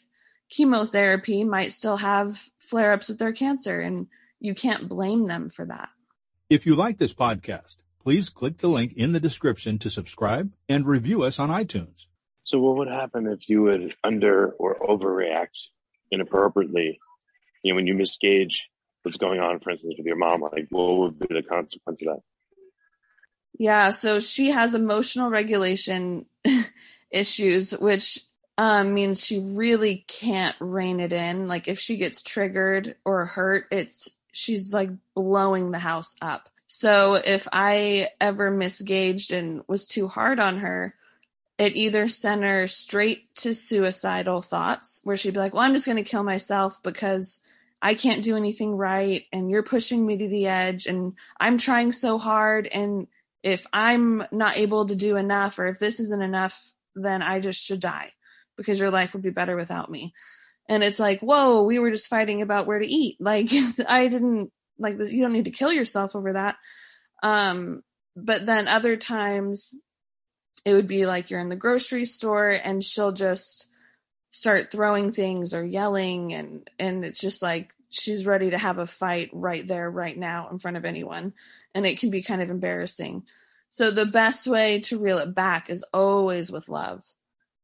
chemotherapy 0.48 1.44
might 1.44 1.72
still 1.72 1.96
have 1.96 2.40
flare 2.60 2.92
ups 2.92 3.08
with 3.08 3.18
their 3.18 3.32
cancer, 3.32 3.80
and 3.80 4.06
you 4.38 4.54
can't 4.54 4.88
blame 4.88 5.26
them 5.26 5.48
for 5.48 5.66
that. 5.66 5.88
If 6.48 6.66
you 6.66 6.74
like 6.74 6.98
this 6.98 7.14
podcast, 7.14 7.78
please 8.02 8.28
click 8.28 8.58
the 8.58 8.68
link 8.68 8.92
in 8.92 9.12
the 9.12 9.20
description 9.20 9.78
to 9.78 9.90
subscribe 9.90 10.52
and 10.68 10.86
review 10.86 11.22
us 11.22 11.38
on 11.38 11.48
iTunes. 11.48 12.06
So, 12.44 12.60
what 12.60 12.76
would 12.76 12.88
happen 12.88 13.26
if 13.26 13.48
you 13.48 13.62
would 13.62 13.94
under 14.04 14.50
or 14.50 14.78
overreact 14.78 15.58
inappropriately? 16.10 17.00
You 17.62 17.72
know, 17.72 17.76
when 17.76 17.86
you 17.86 17.94
misgauge 17.94 18.56
what's 19.02 19.16
going 19.16 19.40
on, 19.40 19.60
for 19.60 19.70
instance, 19.70 19.94
with 19.96 20.06
your 20.06 20.16
mom, 20.16 20.42
like 20.42 20.66
what 20.70 20.98
would 20.98 21.18
be 21.18 21.34
the 21.34 21.42
consequence 21.42 22.00
of 22.02 22.06
that? 22.06 22.22
Yeah, 23.58 23.90
so 23.90 24.20
she 24.20 24.50
has 24.50 24.74
emotional 24.74 25.30
regulation 25.30 26.26
issues, 27.10 27.72
which 27.72 28.20
um, 28.58 28.94
means 28.94 29.24
she 29.24 29.40
really 29.40 30.04
can't 30.08 30.56
rein 30.60 31.00
it 31.00 31.12
in. 31.12 31.48
Like 31.48 31.68
if 31.68 31.78
she 31.78 31.96
gets 31.96 32.22
triggered 32.22 32.96
or 33.04 33.26
hurt, 33.26 33.66
it's 33.70 34.10
she's 34.32 34.72
like 34.72 34.90
blowing 35.14 35.70
the 35.70 35.78
house 35.78 36.16
up. 36.22 36.48
So 36.66 37.14
if 37.14 37.46
I 37.52 38.08
ever 38.20 38.50
misgauged 38.50 39.36
and 39.36 39.62
was 39.68 39.86
too 39.86 40.08
hard 40.08 40.40
on 40.40 40.58
her, 40.58 40.94
it 41.58 41.76
either 41.76 42.08
sent 42.08 42.42
her 42.42 42.66
straight 42.66 43.34
to 43.36 43.54
suicidal 43.54 44.40
thoughts 44.40 45.00
where 45.04 45.16
she'd 45.16 45.34
be 45.34 45.40
like, 45.40 45.52
Well, 45.52 45.62
I'm 45.62 45.74
just 45.74 45.86
going 45.86 46.02
to 46.02 46.02
kill 46.02 46.22
myself 46.22 46.82
because 46.82 47.40
I 47.82 47.94
can't 47.94 48.22
do 48.22 48.36
anything 48.36 48.76
right 48.76 49.24
and 49.32 49.50
you're 49.50 49.64
pushing 49.64 50.06
me 50.06 50.16
to 50.16 50.28
the 50.28 50.46
edge 50.46 50.86
and 50.86 51.14
I'm 51.40 51.58
trying 51.58 51.90
so 51.90 52.16
hard. 52.16 52.68
And 52.68 53.08
if 53.42 53.66
I'm 53.72 54.24
not 54.30 54.56
able 54.56 54.86
to 54.86 54.94
do 54.94 55.16
enough 55.16 55.58
or 55.58 55.66
if 55.66 55.80
this 55.80 55.98
isn't 55.98 56.22
enough, 56.22 56.56
then 56.94 57.22
I 57.22 57.40
just 57.40 57.60
should 57.60 57.80
die 57.80 58.12
because 58.56 58.78
your 58.78 58.92
life 58.92 59.14
would 59.14 59.22
be 59.22 59.30
better 59.30 59.56
without 59.56 59.90
me. 59.90 60.14
And 60.68 60.84
it's 60.84 61.00
like, 61.00 61.20
whoa, 61.20 61.64
we 61.64 61.80
were 61.80 61.90
just 61.90 62.08
fighting 62.08 62.40
about 62.40 62.68
where 62.68 62.78
to 62.78 62.86
eat. 62.86 63.16
Like 63.20 63.50
I 63.88 64.06
didn't 64.06 64.52
like 64.78 64.98
you 64.98 65.22
don't 65.22 65.32
need 65.32 65.46
to 65.46 65.50
kill 65.50 65.72
yourself 65.72 66.14
over 66.14 66.34
that. 66.34 66.56
Um, 67.24 67.82
but 68.14 68.46
then 68.46 68.68
other 68.68 68.96
times 68.96 69.74
it 70.64 70.74
would 70.74 70.86
be 70.86 71.04
like 71.04 71.30
you're 71.30 71.40
in 71.40 71.48
the 71.48 71.56
grocery 71.56 72.04
store 72.04 72.50
and 72.50 72.84
she'll 72.84 73.12
just 73.12 73.66
start 74.32 74.72
throwing 74.72 75.12
things 75.12 75.52
or 75.54 75.62
yelling 75.62 76.32
and 76.32 76.68
and 76.78 77.04
it's 77.04 77.20
just 77.20 77.42
like 77.42 77.72
she's 77.90 78.26
ready 78.26 78.50
to 78.50 78.58
have 78.58 78.78
a 78.78 78.86
fight 78.86 79.28
right 79.32 79.66
there 79.66 79.88
right 79.88 80.16
now 80.16 80.48
in 80.50 80.58
front 80.58 80.78
of 80.78 80.86
anyone 80.86 81.34
and 81.74 81.86
it 81.86 82.00
can 82.00 82.10
be 82.10 82.22
kind 82.22 82.42
of 82.42 82.50
embarrassing. 82.50 83.22
So 83.68 83.90
the 83.90 84.06
best 84.06 84.46
way 84.46 84.80
to 84.80 84.98
reel 84.98 85.18
it 85.18 85.34
back 85.34 85.70
is 85.70 85.84
always 85.92 86.50
with 86.50 86.70
love. 86.70 87.04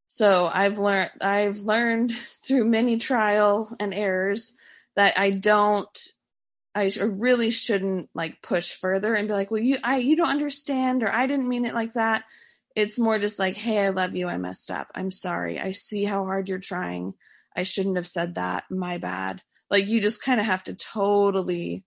So 0.09 0.47
I've 0.53 0.79
learned 0.79 1.11
I've 1.23 1.59
learned 1.59 2.13
through 2.45 2.67
many 2.67 2.99
trial 2.99 3.75
and 3.81 3.95
errors 3.95 4.53
that 4.95 5.19
I 5.19 5.31
don't 5.31 5.99
I 6.75 6.93
really 7.01 7.51
shouldn't 7.51 8.11
like 8.15 8.43
push 8.43 8.73
further 8.73 9.15
and 9.15 9.27
be 9.27 9.35
like, 9.35 9.51
well, 9.51 9.61
you, 9.61 9.79
I, 9.83 9.97
you 9.97 10.15
don't 10.15 10.29
understand, 10.29 11.03
or 11.03 11.11
I 11.11 11.27
didn't 11.27 11.49
mean 11.49 11.65
it 11.65 11.75
like 11.75 11.95
that. 11.95 12.23
It's 12.79 12.97
more 12.97 13.19
just 13.19 13.41
like, 13.41 13.57
hey, 13.57 13.85
I 13.85 13.89
love 13.89 14.15
you. 14.15 14.29
I 14.29 14.37
messed 14.37 14.71
up. 14.71 14.87
I'm 14.95 15.11
sorry. 15.11 15.59
I 15.59 15.73
see 15.73 16.05
how 16.05 16.25
hard 16.25 16.49
you're 16.49 16.61
trying. 16.61 17.15
I 17.57 17.65
shouldn't 17.65 17.97
have 17.97 18.07
said 18.07 18.37
that. 18.37 18.71
My 18.71 18.99
bad. 18.99 19.43
Like 19.69 19.89
you 19.89 20.01
just 20.01 20.23
kind 20.23 20.39
of 20.39 20.47
have 20.47 20.63
to 20.65 20.75
totally 20.75 21.83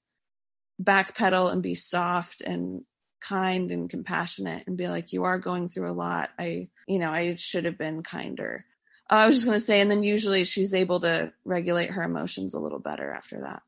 backpedal 0.83 1.49
and 1.49 1.63
be 1.63 1.75
soft 1.75 2.41
and 2.41 2.81
kind 3.21 3.71
and 3.71 3.89
compassionate 3.89 4.65
and 4.67 4.75
be 4.75 4.89
like, 4.89 5.13
you 5.13 5.23
are 5.23 5.39
going 5.39 5.69
through 5.69 5.89
a 5.89 5.93
lot. 5.93 6.29
I, 6.37 6.67
you 6.89 6.99
know, 6.99 7.09
I 7.09 7.35
should 7.35 7.63
have 7.63 7.77
been 7.77 8.03
kinder. 8.03 8.65
Oh, 9.09 9.15
I 9.15 9.27
was 9.27 9.37
just 9.37 9.45
going 9.45 9.57
to 9.57 9.65
say, 9.65 9.79
and 9.79 9.89
then 9.89 10.03
usually 10.03 10.43
she's 10.43 10.73
able 10.73 10.99
to 11.01 11.31
regulate 11.45 11.91
her 11.91 12.03
emotions 12.03 12.53
a 12.53 12.59
little 12.59 12.79
better 12.79 13.09
after 13.13 13.39
that. 13.43 13.61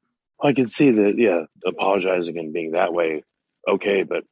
I 0.44 0.52
can 0.52 0.68
see 0.68 0.92
that, 0.92 1.14
yeah, 1.18 1.46
apologizing 1.66 2.38
and 2.38 2.52
being 2.52 2.72
that 2.72 2.92
way, 2.92 3.24
okay, 3.66 4.04
but 4.04 4.26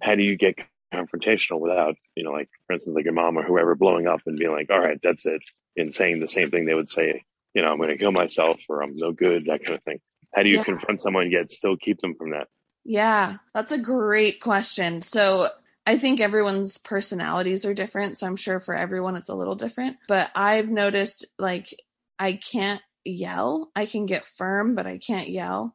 how 0.00 0.14
do 0.14 0.22
you 0.22 0.38
get 0.38 0.54
confrontational 0.92 1.60
without, 1.60 1.96
you 2.14 2.24
know, 2.24 2.32
like 2.32 2.48
for 2.66 2.74
instance, 2.74 2.94
like 2.94 3.04
your 3.04 3.14
mom 3.14 3.38
or 3.38 3.42
whoever 3.42 3.74
blowing 3.74 4.06
up 4.06 4.20
and 4.26 4.38
being 4.38 4.52
like, 4.52 4.70
all 4.70 4.80
right, 4.80 5.00
that's 5.02 5.26
it, 5.26 5.42
and 5.76 5.94
saying 5.94 6.20
the 6.20 6.28
same 6.28 6.50
thing 6.50 6.66
they 6.66 6.74
would 6.74 6.90
say, 6.90 7.24
you 7.54 7.62
know, 7.62 7.68
I'm 7.68 7.78
going 7.78 7.90
to 7.90 7.98
kill 7.98 8.12
myself 8.12 8.60
or 8.68 8.82
I'm 8.82 8.96
no 8.96 9.12
good, 9.12 9.46
that 9.46 9.64
kind 9.64 9.76
of 9.76 9.82
thing. 9.84 10.00
How 10.34 10.42
do 10.42 10.48
you 10.48 10.56
yeah. 10.56 10.64
confront 10.64 11.02
someone 11.02 11.30
yet 11.30 11.52
still 11.52 11.76
keep 11.76 12.00
them 12.00 12.14
from 12.14 12.30
that? 12.30 12.48
Yeah, 12.84 13.36
that's 13.54 13.72
a 13.72 13.78
great 13.78 14.40
question. 14.40 15.02
So 15.02 15.48
I 15.86 15.98
think 15.98 16.20
everyone's 16.20 16.78
personalities 16.78 17.64
are 17.64 17.74
different. 17.74 18.16
So 18.16 18.26
I'm 18.26 18.36
sure 18.36 18.60
for 18.60 18.74
everyone 18.74 19.16
it's 19.16 19.28
a 19.28 19.34
little 19.34 19.56
different. 19.56 19.96
But 20.08 20.30
I've 20.34 20.68
noticed 20.68 21.26
like 21.38 21.74
I 22.18 22.34
can't 22.34 22.80
yell. 23.04 23.70
I 23.74 23.86
can 23.86 24.06
get 24.06 24.26
firm, 24.26 24.74
but 24.74 24.86
I 24.86 24.98
can't 24.98 25.28
yell. 25.28 25.74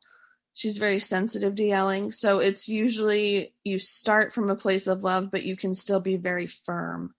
She's 0.56 0.78
very 0.78 1.00
sensitive 1.00 1.56
to 1.56 1.64
yelling. 1.64 2.14
So 2.14 2.40
it's 2.40 2.70
usually 2.70 3.54
you 3.66 3.78
start 3.78 4.32
from 4.32 4.50
a 4.50 4.56
place 4.56 4.88
of 4.88 5.04
love, 5.04 5.30
but 5.30 5.44
you 5.44 5.58
can 5.58 5.74
still 5.74 6.00
be 6.00 6.16
very 6.16 6.48
firm. 6.48 7.14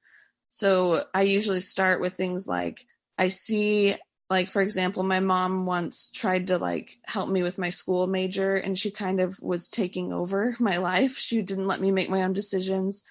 So 0.48 1.04
I 1.12 1.22
usually 1.22 1.60
start 1.60 2.00
with 2.00 2.14
things 2.14 2.48
like, 2.48 2.86
I 3.18 3.28
see, 3.28 3.94
like, 4.30 4.50
for 4.50 4.62
example, 4.62 5.02
my 5.02 5.20
mom 5.20 5.66
once 5.66 6.10
tried 6.10 6.46
to 6.46 6.56
like 6.56 6.98
help 7.04 7.28
me 7.28 7.42
with 7.42 7.58
my 7.58 7.68
school 7.68 8.06
major 8.06 8.56
and 8.56 8.78
she 8.78 8.90
kind 8.90 9.20
of 9.20 9.38
was 9.42 9.68
taking 9.68 10.14
over 10.14 10.56
my 10.60 10.78
life. 10.78 11.18
She 11.18 11.42
didn't 11.42 11.66
let 11.66 11.80
me 11.80 11.90
make 11.90 12.08
my 12.08 12.22
own 12.22 12.32
decisions. 12.32 13.02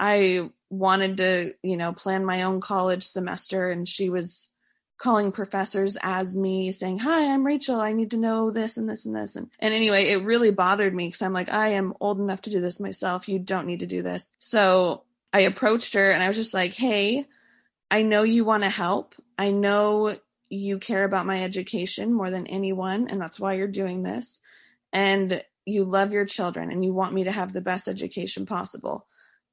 I 0.00 0.48
wanted 0.70 1.18
to, 1.18 1.52
you 1.62 1.76
know, 1.76 1.92
plan 1.92 2.24
my 2.24 2.44
own 2.44 2.62
college 2.62 3.04
semester 3.04 3.70
and 3.70 3.86
she 3.86 4.08
was 4.08 4.50
calling 4.96 5.32
professors 5.32 5.96
as 6.02 6.34
me 6.34 6.72
saying, 6.72 6.98
Hi, 6.98 7.32
I'm 7.32 7.44
Rachael. 7.44 7.80
I 7.80 7.92
need 7.92 8.12
to 8.12 8.16
know 8.16 8.50
this 8.50 8.76
and 8.76 8.88
this 8.88 9.04
and 9.04 9.14
this. 9.14 9.36
And, 9.36 9.50
and 9.58 9.74
anyway, 9.74 10.06
it 10.06 10.24
really 10.24 10.50
bothered 10.50 10.94
me 10.94 11.08
because 11.08 11.22
I'm 11.22 11.32
like, 11.32 11.50
I 11.50 11.70
am 11.70 11.94
old 12.00 12.20
enough 12.20 12.42
to 12.42 12.50
do 12.50 12.60
this 12.60 12.80
myself. 12.80 13.28
You 13.28 13.38
don't 13.38 13.66
need 13.66 13.80
to 13.80 13.86
do 13.86 14.02
this. 14.02 14.32
So 14.38 15.02
I 15.32 15.40
approached 15.40 15.94
her 15.94 16.10
and 16.10 16.22
I 16.22 16.28
was 16.28 16.36
just 16.36 16.54
like, 16.54 16.74
Hey, 16.74 17.26
I 17.90 18.02
know 18.02 18.22
you 18.22 18.44
want 18.44 18.62
to 18.62 18.70
help. 18.70 19.14
I 19.38 19.50
know 19.50 20.16
you 20.48 20.78
care 20.78 21.04
about 21.04 21.26
my 21.26 21.42
education 21.42 22.12
more 22.12 22.30
than 22.30 22.46
anyone, 22.46 23.08
and 23.08 23.20
that's 23.20 23.40
why 23.40 23.54
you're 23.54 23.66
doing 23.66 24.02
this. 24.02 24.38
And 24.92 25.42
you 25.64 25.84
love 25.84 26.12
your 26.12 26.24
children 26.24 26.70
and 26.70 26.84
you 26.84 26.92
want 26.92 27.14
me 27.14 27.24
to 27.24 27.32
have 27.32 27.52
the 27.52 27.60
best 27.60 27.88
education 27.88 28.46
possible 28.46 29.06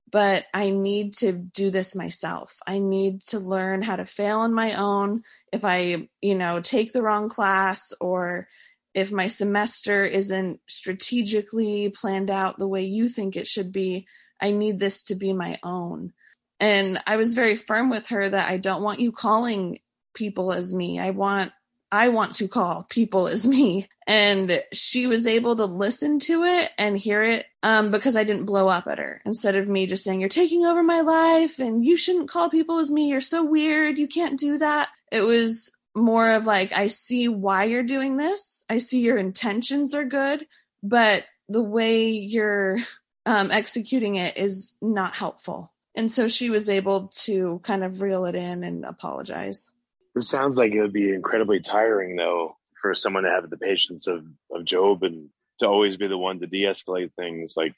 but 0.10 0.46
I 0.54 0.70
need 0.70 1.16
to 1.18 1.32
do 1.32 1.70
this 1.70 1.96
myself. 1.96 2.58
I 2.66 2.80
need 2.80 3.22
to 3.28 3.40
learn 3.40 3.82
how 3.82 3.96
to 3.96 4.06
fail 4.06 4.40
on 4.40 4.54
my 4.54 4.76
own. 4.76 5.24
If 5.52 5.64
I, 5.64 6.10
you 6.22 6.36
know, 6.36 6.60
take 6.62 6.92
the 6.92 7.02
wrong 7.02 7.30
class 7.30 7.94
or 8.00 8.48
if 8.94 9.12
my 9.12 9.28
semester 9.28 10.04
isn't 10.04 10.60
strategically 10.68 11.90
planned 11.90 12.30
out 12.30 12.58
the 12.58 12.68
way 12.68 12.84
you 12.84 13.08
think 13.08 13.36
it 13.36 13.48
should 13.48 13.72
be, 13.72 14.06
I 14.40 14.52
need 14.52 14.80
this 14.80 15.06
to 15.06 15.16
be 15.16 15.32
my 15.34 15.60
own. 15.64 16.12
And 16.60 17.00
I 17.08 17.16
was 17.16 17.34
very 17.34 17.56
firm 17.56 17.90
with 17.90 18.08
her 18.08 18.30
that 18.30 18.50
I 18.50 18.58
don't 18.58 18.84
want 18.84 19.00
you 19.00 19.12
calling 19.12 19.80
people 20.14 20.52
as 20.52 20.74
me. 20.74 21.00
I 21.00 21.12
want 21.12 21.52
I 21.92 22.10
want 22.10 22.36
to 22.36 22.48
call 22.48 22.86
people 22.90 23.28
as 23.28 23.46
me. 23.46 23.88
And 24.08 24.62
she 24.74 25.08
was 25.08 25.28
able 25.28 25.56
to 25.58 25.66
listen 25.66 26.20
to 26.20 26.44
it 26.44 26.72
and 26.78 26.98
hear 26.98 27.24
it 27.24 27.46
um, 27.64 27.92
because 27.92 28.16
I 28.16 28.24
didn't 28.24 28.46
blow 28.46 28.68
up 28.68 28.88
at 28.88 28.98
her. 28.98 29.22
Instead 29.26 29.56
of 29.56 29.68
me 29.68 29.86
just 29.86 30.04
saying, 30.04 30.20
You're 30.20 30.30
taking 30.30 30.66
over 30.66 30.84
my 30.84 31.02
life 31.02 31.60
and 31.60 31.86
you 31.86 31.98
shouldn't 31.98 32.30
call 32.30 32.50
people 32.50 32.80
as 32.80 32.92
me. 32.92 33.10
You're 33.10 33.22
so 33.22 33.44
weird. 33.44 33.98
You 33.98 34.08
can't 34.08 34.40
do 34.40 34.58
that. 34.58 34.90
It 35.12 35.22
was 35.22 35.72
more 35.96 36.32
of 36.32 36.46
like, 36.46 36.74
I 36.74 36.88
see 36.88 37.28
why 37.28 37.66
you're 37.66 37.84
doing 37.84 38.18
this. 38.18 38.64
I 38.70 38.80
see 38.80 39.02
your 39.02 39.18
intentions 39.18 39.94
are 39.94 40.06
good, 40.06 40.48
but 40.82 41.26
the 41.50 41.62
way 41.62 42.10
you're 42.10 42.78
um, 43.26 43.52
executing 43.52 44.16
it 44.16 44.38
is 44.38 44.74
not 44.82 45.14
helpful. 45.14 45.72
And 45.96 46.12
so 46.12 46.28
she 46.28 46.50
was 46.50 46.70
able 46.70 47.10
to 47.24 47.60
kind 47.64 47.84
of 47.84 48.02
reel 48.02 48.26
it 48.26 48.36
in 48.36 48.64
and 48.64 48.86
apologize. 48.86 49.70
It 50.16 50.22
sounds 50.22 50.58
like 50.58 50.74
it 50.74 50.82
would 50.82 50.94
be 50.94 51.10
incredibly 51.10 51.62
tiring, 51.62 52.16
though, 52.16 52.58
for 52.82 52.94
someone 52.94 53.24
to 53.24 53.30
have 53.30 53.50
the 53.50 53.58
patience 53.58 54.08
of, 54.08 54.26
of 54.52 54.66
Job 54.66 55.04
and 55.04 55.30
to 55.60 55.68
always 55.68 55.98
be 55.98 56.08
the 56.08 56.18
one 56.18 56.40
to 56.40 56.48
de 56.48 56.64
escalate 56.64 57.14
things. 57.14 57.54
Like, 57.56 57.76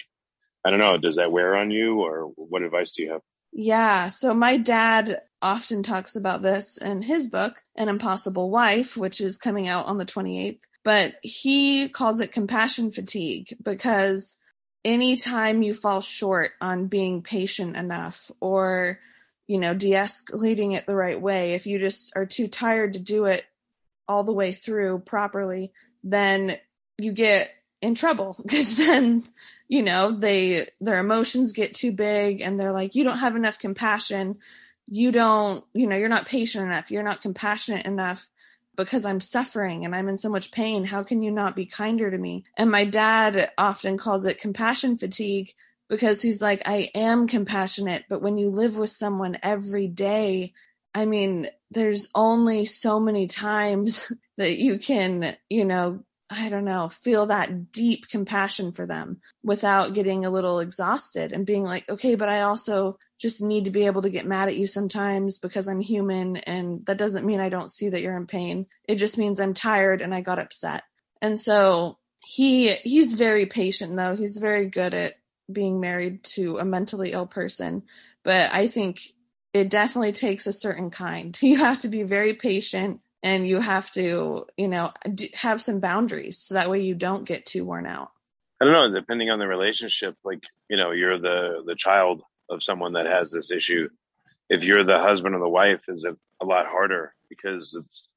I 0.65 0.69
don't 0.69 0.79
know, 0.79 0.97
does 0.97 1.17
that 1.17 1.31
wear 1.31 1.55
on 1.55 1.71
you, 1.71 2.01
or 2.01 2.31
what 2.35 2.63
advice 2.63 2.91
do 2.91 3.03
you 3.03 3.11
have? 3.11 3.21
Yeah, 3.51 4.07
so 4.07 4.33
my 4.33 4.57
dad 4.57 5.21
often 5.41 5.83
talks 5.83 6.15
about 6.15 6.41
this 6.41 6.77
in 6.77 7.03
his 7.03 7.29
book, 7.29 7.61
An 7.75 7.87
Impossible 7.87 8.49
Wife, 8.49 8.97
which 8.97 9.21
is 9.21 9.37
coming 9.37 9.67
out 9.67 9.85
on 9.85 9.97
the 9.97 10.05
28th. 10.05 10.61
But 10.83 11.15
he 11.21 11.87
calls 11.89 12.19
it 12.19 12.31
compassion 12.31 12.89
fatigue 12.89 13.55
because 13.61 14.37
anytime 14.83 15.61
you 15.61 15.73
fall 15.73 16.01
short 16.01 16.51
on 16.61 16.87
being 16.87 17.21
patient 17.21 17.77
enough 17.77 18.31
or 18.39 18.99
you 19.47 19.57
know, 19.57 19.73
de-escalating 19.73 20.75
it 20.75 20.85
the 20.85 20.95
right 20.95 21.19
way. 21.19 21.53
If 21.53 21.67
you 21.67 21.79
just 21.79 22.13
are 22.15 22.25
too 22.25 22.47
tired 22.47 22.93
to 22.93 22.99
do 22.99 23.25
it 23.25 23.45
all 24.07 24.23
the 24.23 24.33
way 24.33 24.51
through 24.51 24.99
properly, 24.99 25.73
then 26.03 26.57
you 26.97 27.11
get 27.11 27.51
in 27.81 27.95
trouble 27.95 28.35
because 28.43 28.77
then 28.77 29.23
you 29.67 29.83
know 29.83 30.11
they 30.11 30.67
their 30.79 30.99
emotions 30.99 31.51
get 31.51 31.73
too 31.73 31.91
big 31.91 32.39
and 32.41 32.57
they're 32.57 32.71
like 32.71 32.95
you 32.95 33.03
don't 33.03 33.17
have 33.17 33.35
enough 33.35 33.59
compassion 33.59 34.37
you 34.85 35.11
don't 35.11 35.65
you 35.73 35.87
know 35.87 35.97
you're 35.97 36.07
not 36.07 36.25
patient 36.25 36.65
enough 36.65 36.91
you're 36.91 37.03
not 37.03 37.21
compassionate 37.21 37.85
enough 37.85 38.27
because 38.75 39.05
I'm 39.05 39.19
suffering 39.19 39.85
and 39.85 39.95
I'm 39.95 40.09
in 40.09 40.17
so 40.17 40.29
much 40.29 40.51
pain. 40.51 40.83
How 40.83 41.03
can 41.03 41.21
you 41.21 41.31
not 41.31 41.55
be 41.55 41.65
kinder 41.65 42.09
to 42.09 42.17
me? 42.17 42.45
And 42.57 42.71
my 42.71 42.85
dad 42.85 43.51
often 43.57 43.97
calls 43.97 44.25
it 44.25 44.39
compassion 44.39 44.97
fatigue 44.97 45.53
because 45.93 46.23
he's 46.23 46.41
like, 46.41 46.63
I 46.65 46.89
am 46.95 47.27
compassionate, 47.27 48.05
but 48.09 48.23
when 48.23 48.35
you 48.35 48.49
live 48.49 48.77
with 48.77 48.89
someone 48.89 49.37
every 49.43 49.85
day, 49.85 50.53
I 50.95 51.05
mean, 51.05 51.49
there's 51.69 52.09
only 52.15 52.65
so 52.65 52.99
many 52.99 53.27
times 53.27 54.11
that 54.37 54.57
you 54.57 54.79
can, 54.79 55.37
you 55.51 55.65
know, 55.65 56.03
I 56.31 56.49
don't 56.49 56.65
know, 56.65 56.89
feel 56.89 57.27
that 57.27 57.71
deep 57.71 58.07
compassion 58.07 58.71
for 58.71 58.87
them 58.87 59.21
without 59.43 59.93
getting 59.93 60.25
a 60.25 60.31
little 60.31 60.61
exhausted 60.61 61.31
and 61.31 61.45
being 61.45 61.63
like, 61.63 61.87
okay, 61.87 62.15
but 62.15 62.27
I 62.27 62.41
also 62.41 62.97
just 63.19 63.43
need 63.43 63.65
to 63.65 63.71
be 63.71 63.85
able 63.85 64.01
to 64.01 64.09
get 64.09 64.25
mad 64.25 64.47
at 64.47 64.55
you 64.55 64.65
sometimes 64.65 65.37
because 65.37 65.67
I'm 65.67 65.79
human. 65.79 66.37
And 66.37 66.83
that 66.87 66.97
doesn't 66.97 67.23
mean 67.23 67.39
I 67.39 67.49
don't 67.49 67.69
see 67.69 67.89
that 67.89 68.01
you're 68.01 68.17
in 68.17 68.25
pain. 68.25 68.65
It 68.87 68.95
just 68.95 69.19
means 69.19 69.39
I'm 69.39 69.53
tired 69.53 70.01
and 70.01 70.11
I 70.11 70.21
got 70.21 70.39
upset. 70.39 70.81
And 71.21 71.37
so 71.37 71.99
he, 72.19 72.73
he's 72.77 73.13
very 73.13 73.45
patient 73.45 73.95
though. 73.95 74.15
He's 74.15 74.39
very 74.39 74.65
good 74.65 74.95
at 74.95 75.13
being 75.51 75.79
married 75.79 76.23
to 76.23 76.57
a 76.57 76.65
mentally 76.65 77.11
ill 77.11 77.27
person. 77.27 77.83
But 78.23 78.53
I 78.53 78.67
think 78.67 79.01
it 79.53 79.69
definitely 79.69 80.13
takes 80.13 80.47
a 80.47 80.53
certain 80.53 80.89
kind. 80.89 81.37
You 81.41 81.57
have 81.57 81.81
to 81.81 81.89
be 81.89 82.03
very 82.03 82.33
patient 82.33 83.01
and 83.21 83.47
you 83.47 83.59
have 83.59 83.89
to, 83.91 84.45
you 84.57 84.67
know, 84.67 84.91
have 85.33 85.61
some 85.61 85.79
boundaries 85.79 86.37
so 86.39 86.55
that 86.55 86.69
way 86.69 86.81
you 86.81 86.95
don't 86.95 87.25
get 87.25 87.45
too 87.45 87.63
worn 87.63 87.85
out. 87.85 88.11
I 88.61 88.65
don't 88.65 88.73
know, 88.73 88.99
depending 88.99 89.29
on 89.29 89.39
the 89.39 89.47
relationship, 89.47 90.15
like, 90.23 90.41
you 90.69 90.77
know, 90.77 90.91
you're 90.91 91.19
the 91.19 91.63
the 91.65 91.75
child 91.75 92.21
of 92.49 92.63
someone 92.63 92.93
that 92.93 93.05
has 93.05 93.31
this 93.31 93.51
issue. 93.51 93.89
If 94.49 94.63
you're 94.63 94.83
the 94.83 94.99
husband 94.99 95.35
or 95.35 95.39
the 95.39 95.49
wife 95.49 95.81
is 95.87 96.05
a, 96.05 96.15
a 96.41 96.45
lot 96.45 96.65
harder 96.65 97.13
because 97.29 97.75
it's 97.77 98.07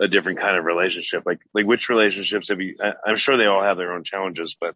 a 0.00 0.08
different 0.08 0.40
kind 0.40 0.56
of 0.56 0.64
relationship. 0.64 1.22
Like 1.24 1.40
like 1.54 1.66
which 1.66 1.88
relationships 1.88 2.48
have 2.48 2.60
you 2.60 2.76
I, 2.82 2.92
I'm 3.06 3.16
sure 3.16 3.36
they 3.36 3.46
all 3.46 3.62
have 3.62 3.76
their 3.76 3.92
own 3.92 4.04
challenges, 4.04 4.56
but 4.60 4.74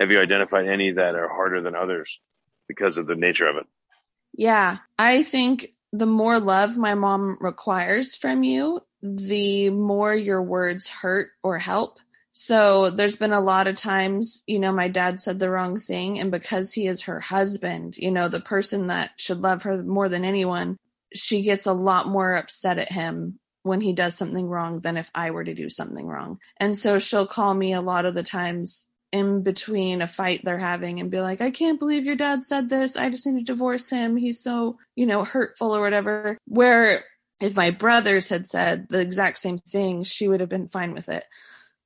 have 0.00 0.10
you 0.10 0.18
identified 0.18 0.66
any 0.66 0.92
that 0.92 1.14
are 1.14 1.28
harder 1.28 1.60
than 1.60 1.76
others 1.76 2.18
because 2.66 2.96
of 2.96 3.06
the 3.06 3.14
nature 3.14 3.46
of 3.46 3.56
it? 3.56 3.66
Yeah, 4.32 4.78
I 4.98 5.22
think 5.22 5.68
the 5.92 6.06
more 6.06 6.40
love 6.40 6.78
my 6.78 6.94
mom 6.94 7.36
requires 7.40 8.16
from 8.16 8.42
you, 8.42 8.80
the 9.02 9.70
more 9.70 10.14
your 10.14 10.42
words 10.42 10.88
hurt 10.88 11.28
or 11.42 11.58
help. 11.58 11.98
So 12.32 12.90
there's 12.90 13.16
been 13.16 13.32
a 13.32 13.40
lot 13.40 13.66
of 13.66 13.74
times, 13.74 14.42
you 14.46 14.58
know, 14.58 14.72
my 14.72 14.88
dad 14.88 15.20
said 15.20 15.38
the 15.38 15.50
wrong 15.50 15.78
thing. 15.78 16.18
And 16.18 16.30
because 16.30 16.72
he 16.72 16.86
is 16.86 17.02
her 17.02 17.20
husband, 17.20 17.96
you 17.98 18.10
know, 18.10 18.28
the 18.28 18.40
person 18.40 18.86
that 18.86 19.10
should 19.16 19.40
love 19.40 19.64
her 19.64 19.82
more 19.82 20.08
than 20.08 20.24
anyone, 20.24 20.76
she 21.14 21.42
gets 21.42 21.66
a 21.66 21.72
lot 21.72 22.06
more 22.06 22.36
upset 22.36 22.78
at 22.78 22.90
him 22.90 23.38
when 23.62 23.80
he 23.80 23.92
does 23.92 24.14
something 24.14 24.48
wrong 24.48 24.80
than 24.80 24.96
if 24.96 25.10
I 25.14 25.32
were 25.32 25.44
to 25.44 25.54
do 25.54 25.68
something 25.68 26.06
wrong. 26.06 26.38
And 26.56 26.76
so 26.76 26.98
she'll 26.98 27.26
call 27.26 27.52
me 27.52 27.74
a 27.74 27.82
lot 27.82 28.06
of 28.06 28.14
the 28.14 28.22
times 28.22 28.86
in 29.12 29.42
between 29.42 30.02
a 30.02 30.06
fight 30.06 30.42
they're 30.44 30.58
having 30.58 31.00
and 31.00 31.10
be 31.10 31.20
like, 31.20 31.40
I 31.40 31.50
can't 31.50 31.78
believe 31.78 32.04
your 32.04 32.16
dad 32.16 32.44
said 32.44 32.68
this. 32.68 32.96
I 32.96 33.10
just 33.10 33.26
need 33.26 33.44
to 33.44 33.52
divorce 33.52 33.90
him. 33.90 34.16
He's 34.16 34.42
so, 34.42 34.78
you 34.94 35.06
know, 35.06 35.24
hurtful 35.24 35.74
or 35.74 35.80
whatever. 35.80 36.38
Where 36.46 37.02
if 37.40 37.56
my 37.56 37.70
brothers 37.70 38.28
had 38.28 38.46
said 38.46 38.86
the 38.88 39.00
exact 39.00 39.38
same 39.38 39.58
thing, 39.58 40.04
she 40.04 40.28
would 40.28 40.40
have 40.40 40.48
been 40.48 40.68
fine 40.68 40.92
with 40.92 41.08
it. 41.08 41.24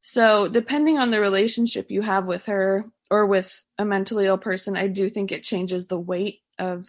So, 0.03 0.49
depending 0.49 0.99
on 0.99 1.11
the 1.11 1.21
relationship 1.21 1.91
you 1.91 2.03
have 2.03 2.27
with 2.27 2.47
her 2.47 2.85
or 3.11 3.25
with 3.25 3.65
a 3.79 3.87
mentally 3.87 4.27
ill 4.27 4.37
person, 4.37 4.77
I 4.77 4.89
do 4.89 5.09
think 5.09 5.33
it 5.33 5.45
changes 5.45 5.87
the 5.87 5.99
weight 5.99 6.41
of 6.59 6.87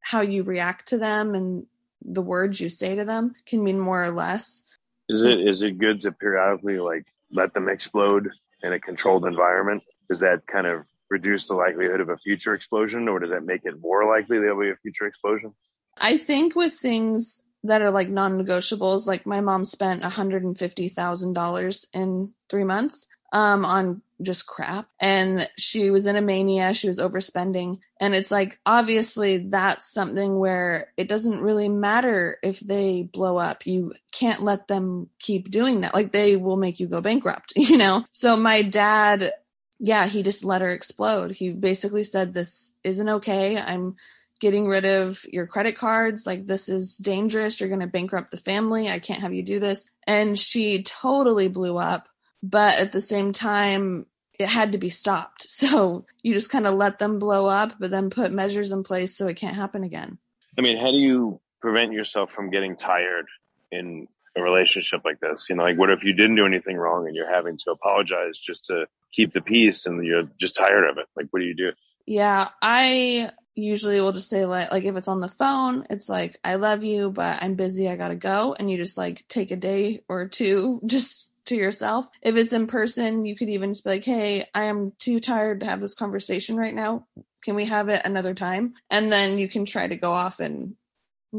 how 0.00 0.22
you 0.22 0.42
react 0.42 0.88
to 0.88 0.98
them 0.98 1.34
and 1.34 1.66
the 2.02 2.22
words 2.22 2.60
you 2.60 2.68
say 2.68 2.96
to 2.96 3.04
them 3.04 3.34
can 3.46 3.62
mean 3.62 3.78
more 3.78 4.02
or 4.02 4.10
less. 4.10 4.64
Is 5.08 5.22
it 5.22 5.40
is 5.40 5.62
it 5.62 5.78
good 5.78 6.00
to 6.00 6.12
periodically 6.12 6.80
like 6.80 7.06
let 7.30 7.54
them 7.54 7.68
explode 7.68 8.30
in 8.62 8.72
a 8.72 8.80
controlled 8.80 9.26
environment? 9.26 9.82
Does 10.08 10.20
that 10.20 10.46
kind 10.46 10.66
of 10.66 10.84
reduce 11.10 11.48
the 11.48 11.54
likelihood 11.54 12.00
of 12.00 12.08
a 12.08 12.16
future 12.18 12.54
explosion 12.54 13.08
or 13.08 13.20
does 13.20 13.30
that 13.30 13.44
make 13.44 13.60
it 13.64 13.74
more 13.80 14.06
likely 14.06 14.38
there'll 14.38 14.60
be 14.60 14.70
a 14.70 14.76
future 14.76 15.06
explosion? 15.06 15.54
I 15.98 16.16
think 16.16 16.54
with 16.54 16.74
things 16.74 17.42
that 17.66 17.82
are 17.82 17.90
like 17.90 18.08
non-negotiables. 18.08 19.06
Like 19.06 19.26
my 19.26 19.40
mom 19.40 19.64
spent 19.64 20.02
$150,000 20.02 21.86
in 21.92 22.34
three 22.48 22.64
months 22.64 23.06
um, 23.32 23.64
on 23.64 24.02
just 24.22 24.46
crap. 24.46 24.88
And 24.98 25.48
she 25.58 25.90
was 25.90 26.06
in 26.06 26.16
a 26.16 26.20
mania. 26.20 26.72
She 26.72 26.88
was 26.88 26.98
overspending. 26.98 27.78
And 28.00 28.14
it's 28.14 28.30
like, 28.30 28.58
obviously, 28.64 29.48
that's 29.48 29.92
something 29.92 30.38
where 30.38 30.92
it 30.96 31.08
doesn't 31.08 31.42
really 31.42 31.68
matter 31.68 32.38
if 32.42 32.60
they 32.60 33.02
blow 33.02 33.36
up. 33.36 33.66
You 33.66 33.94
can't 34.12 34.42
let 34.42 34.68
them 34.68 35.10
keep 35.18 35.50
doing 35.50 35.80
that. 35.80 35.94
Like, 35.94 36.12
they 36.12 36.36
will 36.36 36.56
make 36.56 36.80
you 36.80 36.86
go 36.86 37.00
bankrupt, 37.00 37.52
you 37.56 37.76
know? 37.76 38.04
So 38.12 38.36
my 38.36 38.62
dad, 38.62 39.32
yeah, 39.78 40.06
he 40.06 40.22
just 40.22 40.44
let 40.44 40.62
her 40.62 40.70
explode. 40.70 41.32
He 41.32 41.52
basically 41.52 42.04
said, 42.04 42.32
This 42.32 42.72
isn't 42.82 43.08
okay. 43.08 43.58
I'm 43.58 43.96
getting 44.40 44.66
rid 44.66 44.84
of 44.84 45.24
your 45.30 45.46
credit 45.46 45.76
cards. 45.76 46.26
Like, 46.26 46.46
this 46.46 46.68
is 46.68 46.96
dangerous. 46.96 47.60
You're 47.60 47.68
going 47.68 47.80
to 47.80 47.86
bankrupt 47.86 48.30
the 48.30 48.36
family. 48.36 48.88
I 48.88 48.98
can't 48.98 49.22
have 49.22 49.34
you 49.34 49.42
do 49.42 49.60
this. 49.60 49.88
And 50.06 50.38
she 50.38 50.82
totally 50.82 51.48
blew 51.48 51.76
up. 51.76 52.08
But 52.42 52.78
at 52.78 52.92
the 52.92 53.00
same 53.00 53.32
time, 53.32 54.06
it 54.38 54.48
had 54.48 54.72
to 54.72 54.78
be 54.78 54.90
stopped. 54.90 55.46
So 55.56 56.04
you 56.22 56.34
just 56.34 56.50
kind 56.50 56.66
of 56.66 56.74
let 56.74 56.98
them 56.98 57.18
blow 57.18 57.46
up, 57.46 57.74
but 57.80 57.90
then 57.90 58.10
put 58.10 58.30
measures 58.30 58.72
in 58.72 58.82
place 58.82 59.16
so 59.16 59.26
it 59.26 59.38
can't 59.38 59.56
happen 59.56 59.84
again. 59.84 60.18
I 60.58 60.60
mean, 60.60 60.76
how 60.76 60.90
do 60.90 60.98
you 60.98 61.40
prevent 61.60 61.92
yourself 61.92 62.30
from 62.32 62.50
getting 62.50 62.76
tired 62.76 63.26
in 63.72 64.06
a 64.36 64.42
relationship 64.42 65.00
like 65.04 65.18
this? 65.18 65.46
You 65.48 65.56
know, 65.56 65.64
like 65.64 65.78
what 65.78 65.90
if 65.90 66.04
you 66.04 66.12
didn't 66.12 66.36
do 66.36 66.46
anything 66.46 66.76
wrong 66.76 67.06
and 67.06 67.16
you're 67.16 67.32
having 67.32 67.56
to 67.58 67.70
apologize 67.70 68.38
just 68.38 68.66
to 68.66 68.86
keep 69.12 69.32
the 69.32 69.40
peace 69.40 69.86
and 69.86 70.04
you're 70.04 70.28
just 70.38 70.56
tired 70.56 70.88
of 70.88 70.98
it? 70.98 71.06
Like, 71.16 71.26
what 71.30 71.40
do 71.40 71.46
you 71.46 71.56
do? 71.56 71.72
Yeah, 72.06 72.50
I 72.62 73.30
usually 73.56 74.00
will 74.00 74.12
just 74.12 74.28
say 74.28 74.44
like 74.44 74.70
like 74.70 74.84
if 74.84 74.96
it's 74.96 75.08
on 75.08 75.20
the 75.20 75.28
phone 75.28 75.86
it's 75.90 76.08
like 76.08 76.38
i 76.44 76.56
love 76.56 76.84
you 76.84 77.10
but 77.10 77.42
i'm 77.42 77.54
busy 77.54 77.88
i 77.88 77.96
gotta 77.96 78.14
go 78.14 78.54
and 78.58 78.70
you 78.70 78.76
just 78.76 78.98
like 78.98 79.24
take 79.28 79.50
a 79.50 79.56
day 79.56 80.02
or 80.08 80.28
two 80.28 80.80
just 80.86 81.30
to 81.46 81.56
yourself. 81.56 82.08
If 82.22 82.36
it's 82.36 82.52
in 82.52 82.66
person 82.66 83.24
you 83.24 83.36
could 83.36 83.48
even 83.48 83.72
just 83.72 83.84
be 83.84 83.90
like 83.90 84.04
hey 84.04 84.46
i 84.54 84.64
am 84.64 84.92
too 84.98 85.20
tired 85.20 85.60
to 85.60 85.66
have 85.66 85.80
this 85.80 85.94
conversation 85.94 86.56
right 86.56 86.74
now. 86.74 87.06
Can 87.42 87.54
we 87.54 87.64
have 87.66 87.88
it 87.88 88.02
another 88.04 88.34
time? 88.34 88.74
And 88.90 89.10
then 89.10 89.38
you 89.38 89.48
can 89.48 89.64
try 89.64 89.86
to 89.86 89.96
go 89.96 90.12
off 90.12 90.40
and 90.40 90.74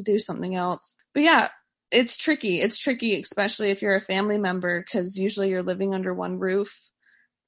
do 0.01 0.19
something 0.19 0.55
else. 0.55 0.95
But 1.13 1.23
yeah 1.23 1.49
it's 1.89 2.17
tricky. 2.17 2.59
It's 2.59 2.79
tricky 2.79 3.19
especially 3.19 3.69
if 3.69 3.81
you're 3.81 3.95
a 3.95 4.01
family 4.01 4.37
member 4.37 4.81
because 4.81 5.17
usually 5.17 5.49
you're 5.49 5.63
living 5.63 5.93
under 5.93 6.13
one 6.13 6.39
roof 6.39 6.89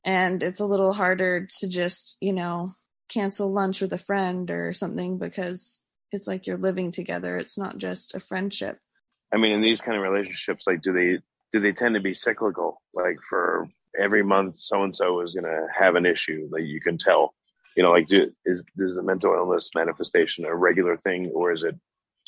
and 0.06 0.44
it's 0.44 0.60
a 0.60 0.66
little 0.66 0.94
harder 0.94 1.48
to 1.60 1.68
just 1.68 2.18
you 2.22 2.34
know 2.34 2.70
cancel 3.10 3.52
lunch 3.52 3.82
with 3.82 3.94
a 3.94 3.98
friend 3.98 4.50
or 4.52 4.74
something 4.74 5.18
because 5.18 5.82
it's 6.12 6.28
like 6.28 6.48
you're 6.48 6.58
living 6.58 6.92
together. 6.92 7.38
It's 7.38 7.58
not 7.58 7.78
just 7.78 8.16
a 8.16 8.20
friendship. 8.20 8.78
I 9.34 9.38
mean, 9.38 9.52
in 9.52 9.62
these 9.62 9.82
kind 9.82 9.98
of 9.98 10.04
relationships, 10.04 10.66
like, 10.66 10.82
do 10.82 10.94
they 10.94 11.20
do 11.52 11.60
they 11.60 11.72
tend 11.72 11.96
to 11.96 12.02
be 12.02 12.14
cyclical? 12.14 12.82
Like, 12.94 13.18
for 13.28 13.68
every 14.00 14.24
month, 14.24 14.60
so 14.60 14.84
and 14.84 14.96
so 14.96 15.22
is 15.22 15.34
going 15.34 15.46
to 15.46 15.68
have 15.78 15.96
an 15.96 16.06
issue. 16.06 16.48
Like, 16.52 16.64
you 16.64 16.82
can 16.82 16.98
tell. 16.98 17.34
You 17.76 17.84
know, 17.84 17.92
like, 17.92 18.08
do, 18.08 18.32
is 18.46 18.62
is 18.78 18.96
the 18.96 19.04
mental 19.04 19.34
illness 19.34 19.72
manifestation 19.76 20.46
a 20.46 20.56
regular 20.56 20.98
thing, 20.98 21.32
or 21.34 21.52
is 21.52 21.64
it 21.64 21.76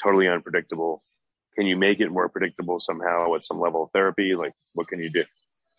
totally 0.01 0.27
unpredictable? 0.27 1.03
Can 1.55 1.65
you 1.65 1.75
make 1.75 1.99
it 1.99 2.09
more 2.09 2.29
predictable 2.29 2.79
somehow 2.79 3.29
with 3.31 3.43
some 3.43 3.59
level 3.59 3.83
of 3.83 3.91
therapy? 3.91 4.35
Like, 4.35 4.53
what 4.73 4.87
can 4.87 4.99
you 4.99 5.09
do? 5.09 5.23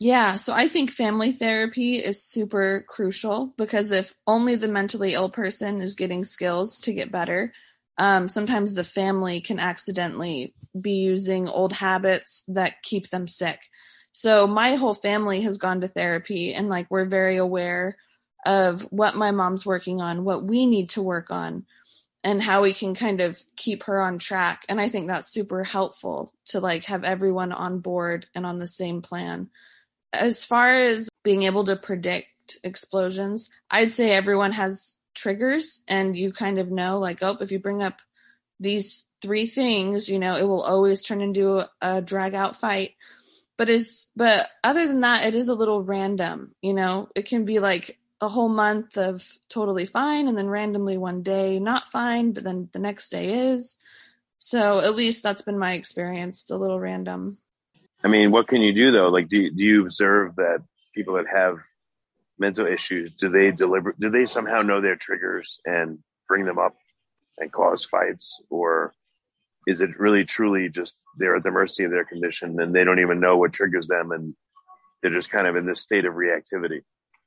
Yeah, 0.05 0.35
so 0.35 0.53
I 0.53 0.67
think 0.67 0.91
family 0.91 1.31
therapy 1.31 1.95
is 1.95 2.21
super 2.25 2.85
crucial 2.89 3.55
because 3.57 3.93
if 3.93 4.13
only 4.27 4.57
the 4.57 4.67
mentally 4.67 5.15
ill 5.15 5.31
person 5.31 5.81
is 5.81 5.95
getting 5.95 6.25
skills 6.25 6.81
to 6.81 6.93
get 6.93 7.13
better, 7.13 7.53
um, 7.99 8.29
sometimes 8.29 8.75
the 8.75 8.83
family 8.83 9.41
can 9.41 9.61
accidentally 9.61 10.55
be 10.79 11.05
using 11.05 11.49
old 11.49 11.73
habits 11.73 12.43
that 12.49 12.83
keep 12.83 13.11
them 13.11 13.29
sick. 13.29 13.61
So 14.11 14.49
my 14.49 14.75
whole 14.75 14.93
family 14.93 15.43
has 15.43 15.59
gone 15.59 15.83
to 15.83 15.87
therapy 15.89 16.53
and 16.53 16.69
like 16.69 16.89
we're 16.91 17.05
very 17.05 17.37
aware 17.37 17.97
of 18.45 18.83
what 18.91 19.15
my 19.15 19.31
mom's 19.31 19.65
working 19.65 20.01
on, 20.01 20.25
what 20.25 20.43
we 20.43 20.67
need 20.67 20.91
to 20.91 21.03
work 21.03 21.31
on, 21.31 21.65
and 22.25 22.43
how 22.43 22.63
we 22.63 22.73
can 22.73 22.97
kind 22.97 23.21
of 23.21 23.39
keep 23.55 23.85
her 23.85 24.01
on 24.01 24.19
track. 24.19 24.65
And 24.69 24.81
I 24.81 24.89
think 24.89 25.07
that's 25.07 25.33
super 25.33 25.63
helpful 25.63 26.33
to 26.47 26.59
like 26.59 26.87
have 26.87 27.05
everyone 27.05 27.53
on 27.53 27.79
board 27.79 28.27
and 28.35 28.45
on 28.45 28.59
the 28.59 28.67
same 28.67 29.01
plan 29.01 29.49
as 30.13 30.45
far 30.45 30.69
as 30.69 31.09
being 31.23 31.45
able 31.45 31.65
to 31.65 31.77
predict 31.77 32.59
explosions, 32.65 33.51
I'd 33.71 33.93
say 33.93 34.13
everyone 34.13 34.53
has 34.53 34.97
triggers 35.15 35.83
and 35.89 36.17
you 36.17 36.33
kind 36.33 36.59
of 36.59 36.71
know 36.71 36.99
like, 36.99 37.23
oh, 37.23 37.37
if 37.41 37.53
you 37.53 37.59
bring 37.59 37.83
up 37.83 38.01
these 38.61 39.07
three 39.21 39.47
things, 39.47 40.09
you 40.09 40.19
know, 40.19 40.37
it 40.37 40.45
will 40.45 40.63
always 40.63 41.05
turn 41.05 41.21
into 41.21 41.67
a, 41.81 42.03
drag 42.03 42.35
out 42.35 42.59
fight. 42.59 42.93
but 43.57 43.69
is 43.69 44.09
but 44.17 44.49
other 44.65 44.87
than 44.87 45.01
that 45.01 45.25
it 45.27 45.35
is 45.35 45.49
a 45.49 45.55
little 45.55 45.83
random 45.83 46.55
you 46.63 46.75
know? 46.75 47.09
It 47.15 47.27
can 47.27 47.45
be 47.45 47.59
like 47.59 47.99
a 48.21 48.29
whole 48.29 48.49
month 48.49 48.97
of 48.97 49.27
totally 49.49 49.87
fine 49.87 50.29
and 50.29 50.39
then 50.39 50.49
randomly 50.49 50.97
one 50.97 51.23
day 51.23 51.59
not 51.59 51.91
fine 51.91 52.33
but 52.33 52.45
then 52.45 52.69
the 52.73 52.79
next 52.79 53.11
day 53.11 53.51
is. 53.51 53.77
So 54.39 54.81
at 54.81 54.97
least 54.97 55.23
that's 55.23 55.43
been 55.43 55.59
my 55.59 55.75
experience. 55.75 56.43
It's 56.43 56.51
a 56.51 56.57
little 56.57 56.81
random 56.81 57.39
I 58.05 58.09
mean, 58.09 58.31
what 58.31 58.49
can 58.49 58.63
you 58.63 58.73
do 58.73 58.91
though? 58.91 59.09
Like, 59.09 59.29
do 59.29 59.51
do 59.51 59.63
you 59.63 59.83
observe 59.83 60.37
that 60.37 60.59
people 60.95 61.15
that 61.15 61.27
have 61.33 61.59
mental 62.39 62.67
issues, 62.67 63.13
do 63.13 63.29
they 63.29 63.51
deliberate, 63.51 63.99
do 64.01 64.11
they 64.11 64.27
somehow 64.27 64.59
know 64.59 64.81
their 64.81 64.97
triggers 64.97 65.61
and 65.65 65.99
bring 66.29 66.45
them 66.45 66.59
up 66.59 66.75
and 67.39 67.53
cause 67.53 67.85
fights? 67.85 68.43
Or 68.51 68.93
is 69.67 69.81
it 69.81 69.99
really 69.99 70.25
truly 70.25 70.69
just 70.69 70.97
they're 71.19 71.37
at 71.37 71.45
the 71.45 71.51
mercy 71.51 71.85
of 71.85 71.91
their 71.91 72.05
condition 72.05 72.61
and 72.61 72.75
they 72.75 72.85
don't 72.85 73.01
even 73.01 73.21
know 73.21 73.37
what 73.37 73.53
triggers 73.53 73.87
them 73.87 74.11
and 74.11 74.35
they're 75.01 75.13
just 75.13 75.31
kind 75.31 75.47
of 75.47 75.57
in 75.57 75.67
this 75.67 75.81
state 75.81 76.05
of 76.05 76.15
reactivity? 76.15 76.83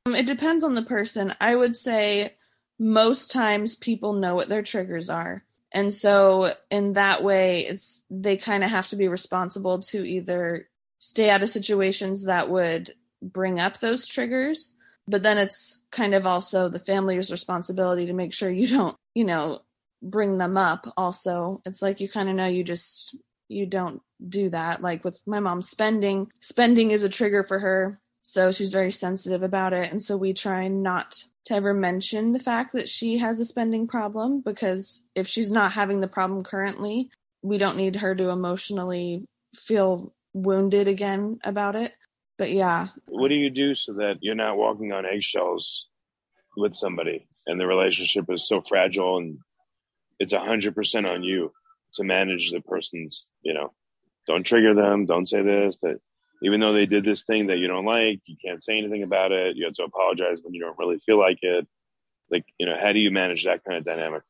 Um, 0.05 0.15
it 0.15 0.27
depends 0.27 0.63
on 0.63 0.75
the 0.75 0.83
person 0.83 1.33
i 1.41 1.55
would 1.55 1.75
say 1.75 2.35
most 2.77 3.31
times 3.31 3.75
people 3.75 4.13
know 4.13 4.35
what 4.35 4.49
their 4.49 4.61
triggers 4.61 5.09
are 5.09 5.43
and 5.73 5.93
so 5.93 6.51
in 6.69 6.93
that 6.93 7.23
way 7.23 7.61
it's 7.61 8.03
they 8.09 8.37
kind 8.37 8.63
of 8.63 8.69
have 8.69 8.87
to 8.87 8.95
be 8.95 9.07
responsible 9.07 9.79
to 9.79 10.03
either 10.05 10.67
stay 10.99 11.29
out 11.29 11.43
of 11.43 11.49
situations 11.49 12.25
that 12.25 12.49
would 12.49 12.93
bring 13.21 13.59
up 13.59 13.79
those 13.79 14.07
triggers 14.07 14.75
but 15.07 15.21
then 15.21 15.37
it's 15.37 15.79
kind 15.91 16.15
of 16.15 16.25
also 16.25 16.69
the 16.69 16.79
family's 16.79 17.31
responsibility 17.31 18.07
to 18.07 18.13
make 18.13 18.33
sure 18.33 18.49
you 18.49 18.67
don't 18.67 18.95
you 19.13 19.23
know 19.23 19.59
bring 20.05 20.37
them 20.37 20.55
up 20.55 20.85
also. 20.95 21.61
It's 21.65 21.81
like 21.81 21.99
you 21.99 22.07
kind 22.07 22.29
of 22.29 22.35
know 22.35 22.47
you 22.47 22.63
just 22.63 23.15
you 23.49 23.65
don't 23.65 24.01
do 24.27 24.49
that. 24.49 24.81
Like 24.81 25.03
with 25.03 25.21
my 25.25 25.39
mom 25.39 25.61
spending 25.61 26.31
spending 26.39 26.91
is 26.91 27.03
a 27.03 27.09
trigger 27.09 27.43
for 27.43 27.59
her 27.59 27.99
so 28.27 28.51
she's 28.51 28.73
very 28.73 28.91
sensitive 28.91 29.43
about 29.43 29.71
it 29.71 29.91
and 29.91 30.01
so 30.01 30.17
we 30.17 30.33
try 30.33 30.67
not 30.67 31.23
to 31.45 31.53
ever 31.53 31.75
mention 31.75 32.33
the 32.33 32.39
fact 32.39 32.73
that 32.73 32.89
she 32.89 33.19
has 33.19 33.39
a 33.39 33.45
spending 33.45 33.87
problem 33.87 34.41
because 34.41 35.03
if 35.13 35.27
she's 35.27 35.51
not 35.51 35.71
having 35.71 35.99
the 35.99 36.07
problem 36.07 36.43
currently 36.43 37.09
we 37.43 37.59
don't 37.59 37.77
need 37.77 37.97
her 37.97 38.15
to 38.15 38.29
emotionally 38.29 39.23
feel 39.53 40.11
wounded 40.33 40.87
again 40.87 41.39
about 41.43 41.75
it 41.75 41.93
but 42.37 42.49
yeah 42.49 42.87
What 43.05 43.29
do 43.29 43.35
you 43.35 43.51
do 43.51 43.75
so 43.75 43.93
that 43.93 44.17
you're 44.21 44.33
not 44.33 44.57
walking 44.57 44.91
on 44.91 45.05
eggshells 45.05 45.85
with 46.57 46.73
somebody 46.75 47.27
and 47.45 47.59
the 47.59 47.67
relationship 47.67 48.25
is 48.29 48.47
so 48.47 48.61
fragile 48.61 49.17
and 49.17 49.37
it's 50.19 50.33
a 50.33 50.39
hundred 50.39 50.73
percent 50.73 51.05
on 51.05 51.23
you 51.23 51.51
to 51.95 52.03
manage 52.03 52.51
the 52.51 52.61
person's, 52.61 53.27
you 53.41 53.53
know, 53.53 53.71
don't 54.27 54.43
trigger 54.43 54.73
them. 54.73 55.05
Don't 55.05 55.27
say 55.27 55.41
this, 55.41 55.77
that 55.81 55.99
even 56.43 56.59
though 56.59 56.73
they 56.73 56.85
did 56.85 57.05
this 57.05 57.23
thing 57.23 57.47
that 57.47 57.57
you 57.57 57.67
don't 57.67 57.85
like, 57.85 58.21
you 58.25 58.35
can't 58.43 58.63
say 58.63 58.77
anything 58.77 59.03
about 59.03 59.31
it. 59.31 59.55
You 59.55 59.65
have 59.65 59.73
to 59.75 59.83
apologize 59.83 60.39
when 60.43 60.53
you 60.53 60.61
don't 60.61 60.77
really 60.77 60.99
feel 61.05 61.19
like 61.19 61.39
it. 61.41 61.67
Like, 62.29 62.45
you 62.59 62.65
know, 62.65 62.75
how 62.81 62.91
do 62.91 62.99
you 62.99 63.11
manage 63.11 63.45
that 63.45 63.63
kind 63.63 63.77
of 63.77 63.83
dynamic? 63.83 64.23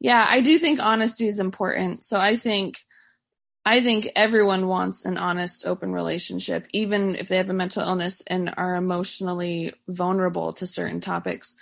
yeah 0.00 0.26
i 0.28 0.40
do 0.40 0.58
think 0.58 0.82
honesty 0.82 1.28
is 1.28 1.38
important 1.38 2.02
so 2.02 2.18
i 2.18 2.34
think 2.34 2.78
i 3.64 3.80
think 3.80 4.08
everyone 4.16 4.66
wants 4.66 5.04
an 5.04 5.18
honest 5.18 5.66
open 5.66 5.92
relationship 5.92 6.66
even 6.72 7.14
if 7.14 7.28
they 7.28 7.36
have 7.36 7.50
a 7.50 7.54
mental 7.54 7.86
illness 7.86 8.22
and 8.26 8.52
are 8.56 8.74
emotionally 8.74 9.72
vulnerable 9.88 10.52
to 10.52 10.66
certain 10.66 11.00
topics 11.00 11.54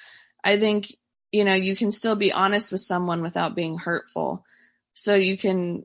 i 0.45 0.57
think 0.57 0.87
you 1.33 1.45
know 1.45 1.55
you 1.55 1.77
can 1.77 1.91
still 1.91 2.17
be 2.17 2.33
honest 2.33 2.73
with 2.73 2.81
someone 2.81 3.23
without 3.23 3.57
being 3.57 3.77
hurtful 3.77 4.45
so 4.93 5.15
you 5.15 5.37
can 5.37 5.85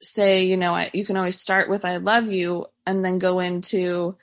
say 0.00 0.44
you 0.44 0.56
know 0.56 0.74
I, 0.74 0.90
you 0.92 1.04
can 1.04 1.16
always 1.16 1.40
start 1.40 1.68
with 1.68 1.84
i 1.84 1.98
love 1.98 2.28
you 2.28 2.66
and 2.86 3.04
then 3.04 3.18
go 3.18 3.40
into 3.40 4.16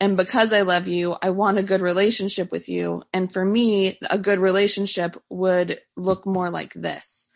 and 0.00 0.16
because 0.16 0.52
I 0.52 0.62
love 0.62 0.88
you, 0.88 1.16
I 1.22 1.30
want 1.30 1.58
a 1.58 1.62
good 1.62 1.80
relationship 1.80 2.50
with 2.50 2.68
you. 2.68 3.04
And 3.12 3.32
for 3.32 3.44
me, 3.44 3.98
a 4.10 4.18
good 4.18 4.38
relationship 4.38 5.16
would 5.30 5.80
look 5.96 6.26
more 6.26 6.50
like 6.50 6.74
this. 6.74 7.28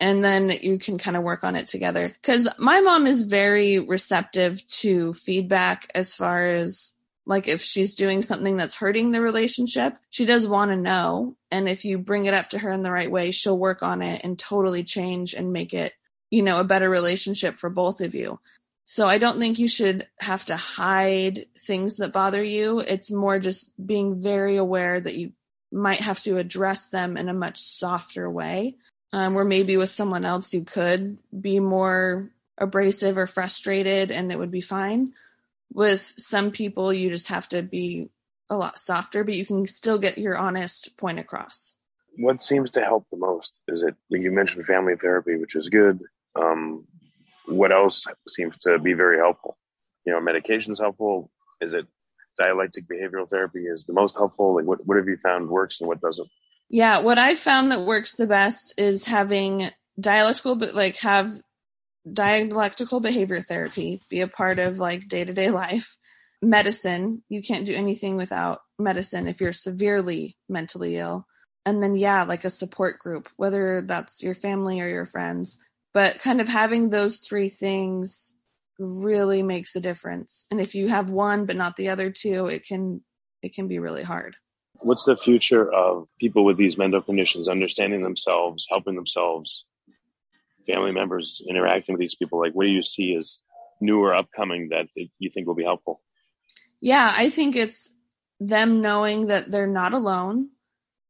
And 0.00 0.22
then 0.22 0.50
you 0.50 0.78
can 0.78 0.96
kind 0.96 1.16
of 1.16 1.24
work 1.24 1.42
on 1.42 1.56
it 1.56 1.66
together. 1.66 2.14
Cause 2.22 2.48
my 2.58 2.80
mom 2.80 3.06
is 3.08 3.24
very 3.24 3.80
receptive 3.80 4.66
to 4.68 5.12
feedback 5.12 5.90
as 5.94 6.14
far 6.14 6.46
as 6.46 6.94
like 7.26 7.46
if 7.46 7.60
she's 7.60 7.94
doing 7.94 8.22
something 8.22 8.56
that's 8.56 8.76
hurting 8.76 9.10
the 9.10 9.20
relationship, 9.20 9.98
she 10.08 10.24
does 10.24 10.48
want 10.48 10.70
to 10.70 10.76
know. 10.76 11.36
And 11.50 11.68
if 11.68 11.84
you 11.84 11.98
bring 11.98 12.24
it 12.24 12.32
up 12.32 12.50
to 12.50 12.58
her 12.58 12.70
in 12.70 12.82
the 12.82 12.92
right 12.92 13.10
way, 13.10 13.32
she'll 13.32 13.58
work 13.58 13.82
on 13.82 14.00
it 14.00 14.22
and 14.24 14.38
totally 14.38 14.82
change 14.82 15.34
and 15.34 15.52
make 15.52 15.74
it, 15.74 15.92
you 16.30 16.42
know, 16.42 16.58
a 16.58 16.64
better 16.64 16.88
relationship 16.88 17.58
for 17.58 17.68
both 17.68 18.00
of 18.00 18.14
you. 18.14 18.40
So 18.90 19.06
I 19.06 19.18
don't 19.18 19.38
think 19.38 19.58
you 19.58 19.68
should 19.68 20.08
have 20.18 20.46
to 20.46 20.56
hide 20.56 21.44
things 21.58 21.98
that 21.98 22.14
bother 22.14 22.42
you. 22.42 22.80
It's 22.80 23.10
more 23.10 23.38
just 23.38 23.74
being 23.86 24.22
very 24.22 24.56
aware 24.56 24.98
that 24.98 25.14
you 25.14 25.32
might 25.70 26.00
have 26.00 26.22
to 26.22 26.38
address 26.38 26.88
them 26.88 27.18
in 27.18 27.28
a 27.28 27.34
much 27.34 27.60
softer 27.60 28.30
way. 28.30 28.76
Um, 29.12 29.34
where 29.34 29.44
maybe 29.44 29.76
with 29.76 29.90
someone 29.90 30.24
else 30.24 30.54
you 30.54 30.64
could 30.64 31.18
be 31.38 31.60
more 31.60 32.30
abrasive 32.56 33.18
or 33.18 33.26
frustrated 33.26 34.10
and 34.10 34.32
it 34.32 34.38
would 34.38 34.50
be 34.50 34.62
fine. 34.62 35.12
With 35.70 36.14
some 36.16 36.50
people, 36.50 36.90
you 36.90 37.10
just 37.10 37.28
have 37.28 37.46
to 37.50 37.62
be 37.62 38.08
a 38.48 38.56
lot 38.56 38.78
softer, 38.78 39.22
but 39.22 39.34
you 39.34 39.44
can 39.44 39.66
still 39.66 39.98
get 39.98 40.16
your 40.16 40.38
honest 40.38 40.96
point 40.96 41.18
across. 41.18 41.74
What 42.16 42.40
seems 42.40 42.70
to 42.70 42.80
help 42.80 43.06
the 43.10 43.18
most? 43.18 43.60
Is 43.68 43.82
it, 43.82 43.96
you 44.08 44.32
mentioned 44.32 44.64
family 44.64 44.94
therapy, 44.96 45.36
which 45.36 45.56
is 45.56 45.68
good. 45.68 46.00
Um, 46.34 46.86
what 47.48 47.72
else 47.72 48.04
seems 48.28 48.56
to 48.58 48.78
be 48.78 48.92
very 48.92 49.18
helpful? 49.18 49.56
You 50.04 50.12
know, 50.12 50.20
medication's 50.20 50.80
helpful. 50.80 51.30
Is 51.60 51.74
it 51.74 51.86
dialectic 52.38 52.84
behavioral 52.88 53.28
therapy 53.28 53.64
is 53.64 53.84
the 53.84 53.92
most 53.92 54.16
helpful? 54.16 54.54
Like 54.54 54.64
what, 54.64 54.86
what 54.86 54.96
have 54.96 55.08
you 55.08 55.16
found 55.22 55.48
works 55.48 55.80
and 55.80 55.88
what 55.88 56.00
doesn't? 56.00 56.28
Yeah, 56.70 57.00
what 57.00 57.18
I 57.18 57.34
found 57.34 57.72
that 57.72 57.80
works 57.80 58.14
the 58.14 58.26
best 58.26 58.74
is 58.78 59.04
having 59.04 59.70
dialectical, 59.98 60.54
but 60.54 60.74
like 60.74 60.96
have 60.98 61.32
dialectical 62.10 63.00
behavior 63.00 63.40
therapy 63.40 64.00
be 64.08 64.20
a 64.20 64.28
part 64.28 64.58
of 64.58 64.78
like 64.78 65.08
day 65.08 65.24
to 65.24 65.32
day 65.32 65.50
life. 65.50 65.96
Medicine, 66.40 67.22
you 67.28 67.42
can't 67.42 67.66
do 67.66 67.74
anything 67.74 68.16
without 68.16 68.60
medicine 68.78 69.26
if 69.26 69.40
you're 69.40 69.52
severely 69.52 70.36
mentally 70.48 70.96
ill. 70.96 71.26
And 71.66 71.82
then, 71.82 71.96
yeah, 71.96 72.22
like 72.22 72.44
a 72.44 72.50
support 72.50 72.98
group, 72.98 73.28
whether 73.36 73.82
that's 73.82 74.22
your 74.22 74.34
family 74.34 74.80
or 74.80 74.88
your 74.88 75.04
friends. 75.04 75.58
But 75.94 76.20
kind 76.20 76.40
of 76.40 76.48
having 76.48 76.90
those 76.90 77.18
three 77.20 77.48
things 77.48 78.36
really 78.78 79.42
makes 79.42 79.74
a 79.74 79.80
difference. 79.80 80.46
And 80.50 80.60
if 80.60 80.74
you 80.74 80.88
have 80.88 81.10
one 81.10 81.46
but 81.46 81.56
not 81.56 81.76
the 81.76 81.88
other 81.88 82.10
two, 82.10 82.46
it 82.46 82.66
can 82.66 83.02
it 83.42 83.54
can 83.54 83.68
be 83.68 83.78
really 83.78 84.02
hard. 84.02 84.36
What's 84.80 85.04
the 85.04 85.16
future 85.16 85.72
of 85.72 86.06
people 86.20 86.44
with 86.44 86.56
these 86.56 86.78
mental 86.78 87.02
conditions, 87.02 87.48
understanding 87.48 88.02
themselves, 88.02 88.66
helping 88.70 88.94
themselves, 88.94 89.64
family 90.66 90.92
members 90.92 91.42
interacting 91.48 91.94
with 91.94 92.00
these 92.00 92.14
people? 92.14 92.38
Like, 92.38 92.52
what 92.52 92.64
do 92.64 92.70
you 92.70 92.82
see 92.82 93.16
as 93.16 93.40
new 93.80 94.00
or 94.00 94.14
upcoming 94.14 94.68
that 94.68 94.86
you 95.18 95.30
think 95.30 95.46
will 95.46 95.54
be 95.54 95.64
helpful? 95.64 96.00
Yeah, 96.80 97.12
I 97.16 97.28
think 97.28 97.56
it's 97.56 97.94
them 98.38 98.80
knowing 98.80 99.26
that 99.26 99.50
they're 99.50 99.66
not 99.66 99.94
alone, 99.94 100.50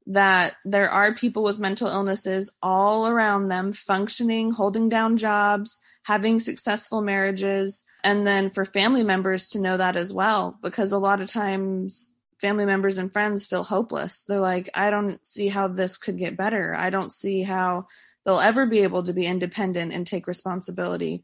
that 0.09 0.57
there 0.65 0.89
are 0.89 1.15
people 1.15 1.43
with 1.43 1.59
mental 1.59 1.89
illnesses 1.89 2.51
all 2.63 3.07
around 3.07 3.49
them 3.49 3.73
functioning, 3.73 4.51
holding 4.51 4.89
down 4.89 5.19
jobs, 5.19 5.81
having 6.03 6.41
successful 6.41 7.03
marriages, 7.03 7.85
and 8.03 8.27
then 8.27 8.49
for 8.51 8.65
family 8.65 9.03
members 9.03 9.51
to 9.51 9.61
know 9.61 9.77
that 9.77 9.97
as 9.97 10.13
well, 10.13 10.59
because 10.63 10.93
a 10.93 10.99
lot 10.99 11.21
of 11.21 11.29
times 11.29 12.11
family 12.41 12.65
members 12.65 12.97
and 12.97 13.13
friends 13.13 13.45
feel 13.45 13.63
hopeless. 13.63 14.25
They're 14.25 14.41
like, 14.41 14.71
I 14.73 14.89
don't 14.89 15.25
see 15.27 15.49
how 15.49 15.69
this 15.69 15.99
could 15.99 16.17
get 16.17 16.39
better. 16.39 16.75
I 16.75 16.89
don't 16.89 17.13
see 17.13 17.43
how 17.43 17.89
they'll 18.25 18.39
ever 18.39 18.65
be 18.65 18.81
able 18.81 19.03
to 19.03 19.13
be 19.13 19.27
independent 19.27 19.93
and 19.93 20.07
take 20.07 20.27
responsibility. 20.27 21.23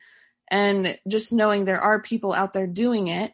And 0.50 0.98
just 1.08 1.32
knowing 1.32 1.64
there 1.64 1.80
are 1.80 2.02
people 2.02 2.34
out 2.34 2.52
there 2.52 2.66
doing 2.66 3.08
it 3.08 3.32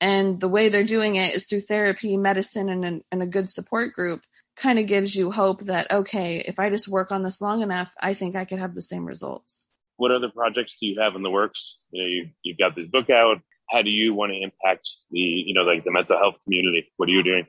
and 0.00 0.40
the 0.40 0.48
way 0.48 0.68
they're 0.68 0.82
doing 0.82 1.16
it 1.16 1.34
is 1.34 1.46
through 1.46 1.60
therapy, 1.60 2.16
medicine, 2.16 2.70
and, 2.70 3.02
and 3.12 3.22
a 3.22 3.26
good 3.26 3.50
support 3.50 3.92
group 3.92 4.22
kind 4.60 4.78
of 4.78 4.86
gives 4.86 5.16
you 5.16 5.30
hope 5.30 5.62
that, 5.62 5.90
okay, 5.90 6.42
if 6.44 6.60
I 6.60 6.68
just 6.70 6.86
work 6.86 7.10
on 7.10 7.22
this 7.22 7.40
long 7.40 7.62
enough, 7.62 7.92
I 8.00 8.14
think 8.14 8.36
I 8.36 8.44
could 8.44 8.58
have 8.58 8.74
the 8.74 8.82
same 8.82 9.06
results. 9.06 9.64
What 9.96 10.12
other 10.12 10.28
projects 10.28 10.76
do 10.78 10.86
you 10.86 11.00
have 11.00 11.14
in 11.16 11.22
the 11.22 11.30
works? 11.30 11.78
You 11.90 12.02
know, 12.02 12.08
you, 12.08 12.28
you've 12.42 12.58
got 12.58 12.76
this 12.76 12.86
book 12.86 13.10
out. 13.10 13.38
How 13.70 13.82
do 13.82 13.90
you 13.90 14.14
want 14.14 14.32
to 14.32 14.40
impact 14.40 14.88
the, 15.10 15.18
you 15.18 15.54
know, 15.54 15.62
like 15.62 15.84
the 15.84 15.92
mental 15.92 16.18
health 16.18 16.38
community? 16.44 16.90
What 16.96 17.08
are 17.08 17.12
you 17.12 17.22
doing? 17.22 17.46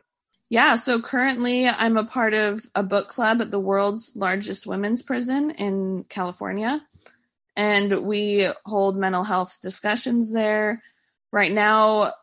Yeah, 0.50 0.76
so 0.76 1.02
currently 1.02 1.68
I'm 1.68 1.98
a 1.98 2.04
part 2.04 2.34
of 2.34 2.62
a 2.76 2.84
book 2.84 3.08
club 3.08 3.42
at 3.42 3.52
the 3.52 3.60
world's 3.60 4.14
largest 4.16 4.68
women's 4.68 5.02
prison 5.02 5.52
in 5.52 6.06
California. 6.10 6.82
And 7.56 8.06
we 8.06 8.48
hold 8.66 8.98
mental 8.98 9.24
health 9.24 9.60
discussions 9.62 10.32
there. 10.32 10.82
Right 11.32 11.52
now, 11.52 12.14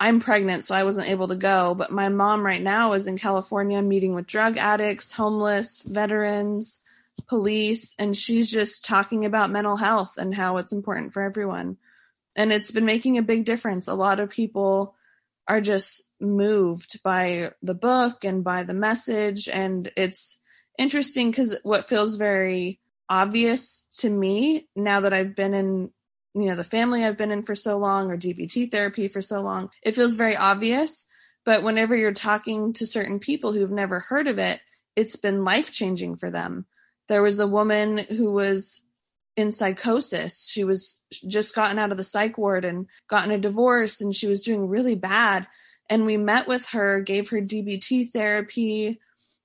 I'm 0.00 0.20
pregnant, 0.20 0.64
so 0.64 0.74
I 0.74 0.84
wasn't 0.84 1.08
able 1.08 1.28
to 1.28 1.36
go, 1.36 1.74
but 1.74 1.90
my 1.92 2.08
mom 2.08 2.44
right 2.44 2.60
now 2.60 2.92
is 2.94 3.06
in 3.06 3.16
California 3.16 3.80
meeting 3.80 4.14
with 4.14 4.26
drug 4.26 4.58
addicts, 4.58 5.12
homeless, 5.12 5.82
veterans, 5.82 6.80
police, 7.28 7.94
and 7.98 8.16
she's 8.16 8.50
just 8.50 8.84
talking 8.84 9.24
about 9.24 9.50
mental 9.50 9.76
health 9.76 10.18
and 10.18 10.34
how 10.34 10.56
it's 10.58 10.72
important 10.72 11.12
for 11.12 11.22
everyone. 11.22 11.78
and 12.36 12.52
it's 12.52 12.70
been 12.72 12.84
making 12.84 13.18
a 13.18 13.22
big 13.22 13.44
difference. 13.44 13.86
A 13.88 13.94
lot 13.94 14.20
of 14.20 14.28
people 14.30 14.94
are 15.46 15.60
just 15.60 16.08
moved 16.20 17.02
by 17.02 17.52
the 17.62 17.74
book 17.74 18.24
and 18.24 18.42
by 18.42 18.64
the 18.64 18.74
message. 18.74 19.48
And 19.48 19.90
it's 19.96 20.40
interesting 20.78 21.30
because 21.30 21.56
what 21.62 21.88
feels 21.88 22.16
very 22.16 22.80
obvious 23.08 23.86
to 23.98 24.10
me 24.10 24.68
now 24.74 25.00
that 25.00 25.12
I've 25.12 25.36
been 25.36 25.54
in, 25.54 25.90
you 26.34 26.46
know, 26.46 26.56
the 26.56 26.64
family 26.64 27.04
I've 27.04 27.16
been 27.16 27.30
in 27.30 27.44
for 27.44 27.54
so 27.54 27.78
long 27.78 28.10
or 28.10 28.16
DBT 28.16 28.70
therapy 28.70 29.08
for 29.08 29.22
so 29.22 29.40
long, 29.40 29.70
it 29.82 29.94
feels 29.94 30.16
very 30.16 30.36
obvious. 30.36 31.06
But 31.44 31.62
whenever 31.62 31.94
you're 31.94 32.12
talking 32.12 32.72
to 32.74 32.86
certain 32.86 33.20
people 33.20 33.52
who've 33.52 33.70
never 33.70 34.00
heard 34.00 34.26
of 34.26 34.38
it, 34.38 34.60
it's 34.96 35.16
been 35.16 35.44
life 35.44 35.70
changing 35.70 36.16
for 36.16 36.30
them. 36.30 36.66
There 37.08 37.22
was 37.22 37.38
a 37.38 37.46
woman 37.46 37.98
who 37.98 38.32
was 38.32 38.82
in 39.36 39.52
psychosis. 39.52 40.48
She 40.48 40.64
was 40.64 41.02
just 41.10 41.54
gotten 41.54 41.78
out 41.78 41.90
of 41.90 41.96
the 41.96 42.04
psych 42.04 42.38
ward 42.38 42.64
and 42.64 42.86
gotten 43.08 43.30
a 43.30 43.38
divorce 43.38 44.00
and 44.00 44.14
she 44.14 44.26
was 44.26 44.42
doing 44.42 44.68
really 44.68 44.94
bad. 44.94 45.46
And 45.90 46.06
we 46.06 46.16
met 46.16 46.48
with 46.48 46.66
her, 46.68 47.00
gave 47.00 47.28
her 47.30 47.40
DBT 47.40 48.10
therapy. 48.10 49.00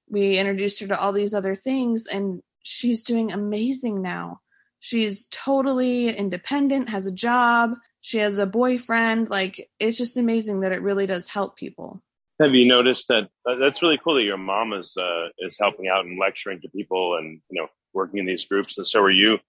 We 0.08 0.38
introduced 0.38 0.80
her 0.82 0.88
to 0.88 1.00
all 1.00 1.12
these 1.12 1.34
other 1.34 1.56
things 1.56 2.08
and 2.08 2.42
she's 2.64 3.04
doing 3.04 3.32
amazing 3.32 4.02
now. 4.02 4.42
She's 4.80 5.28
totally 5.28 6.10
independent, 6.10 6.90
has 6.90 7.06
a 7.06 7.12
job, 7.12 7.72
she 8.02 8.20
has 8.20 8.38
a 8.38 8.46
boyfriend. 8.46 9.30
Like 9.30 9.70
it's 9.80 9.98
just 9.98 10.18
amazing 10.18 10.62
that 10.62 10.72
it 10.72 10.82
really 10.82 11.06
does 11.06 11.28
help 11.28 11.58
people. 11.58 12.02
Have 12.40 12.54
you 12.54 12.66
noticed 12.66 13.10
that 13.10 13.26
uh, 13.46 13.56
that's 13.60 13.82
really 13.82 14.00
cool 14.02 14.16
that 14.16 14.24
your 14.24 14.38
mom 14.38 14.72
is 14.74 14.96
uh, 14.98 15.28
is 15.40 15.58
helping 15.60 15.88
out 15.90 16.06
and 16.06 16.18
lecturing 16.18 16.62
to 16.62 16.70
people 16.70 17.18
and 17.18 17.42
you 17.50 17.62
know 17.62 17.68
working 17.94 18.20
in 18.20 18.26
these 18.26 18.46
groups 18.46 18.78
and 18.78 18.88
so 18.88 19.02
are 19.02 19.12
you 19.12 19.40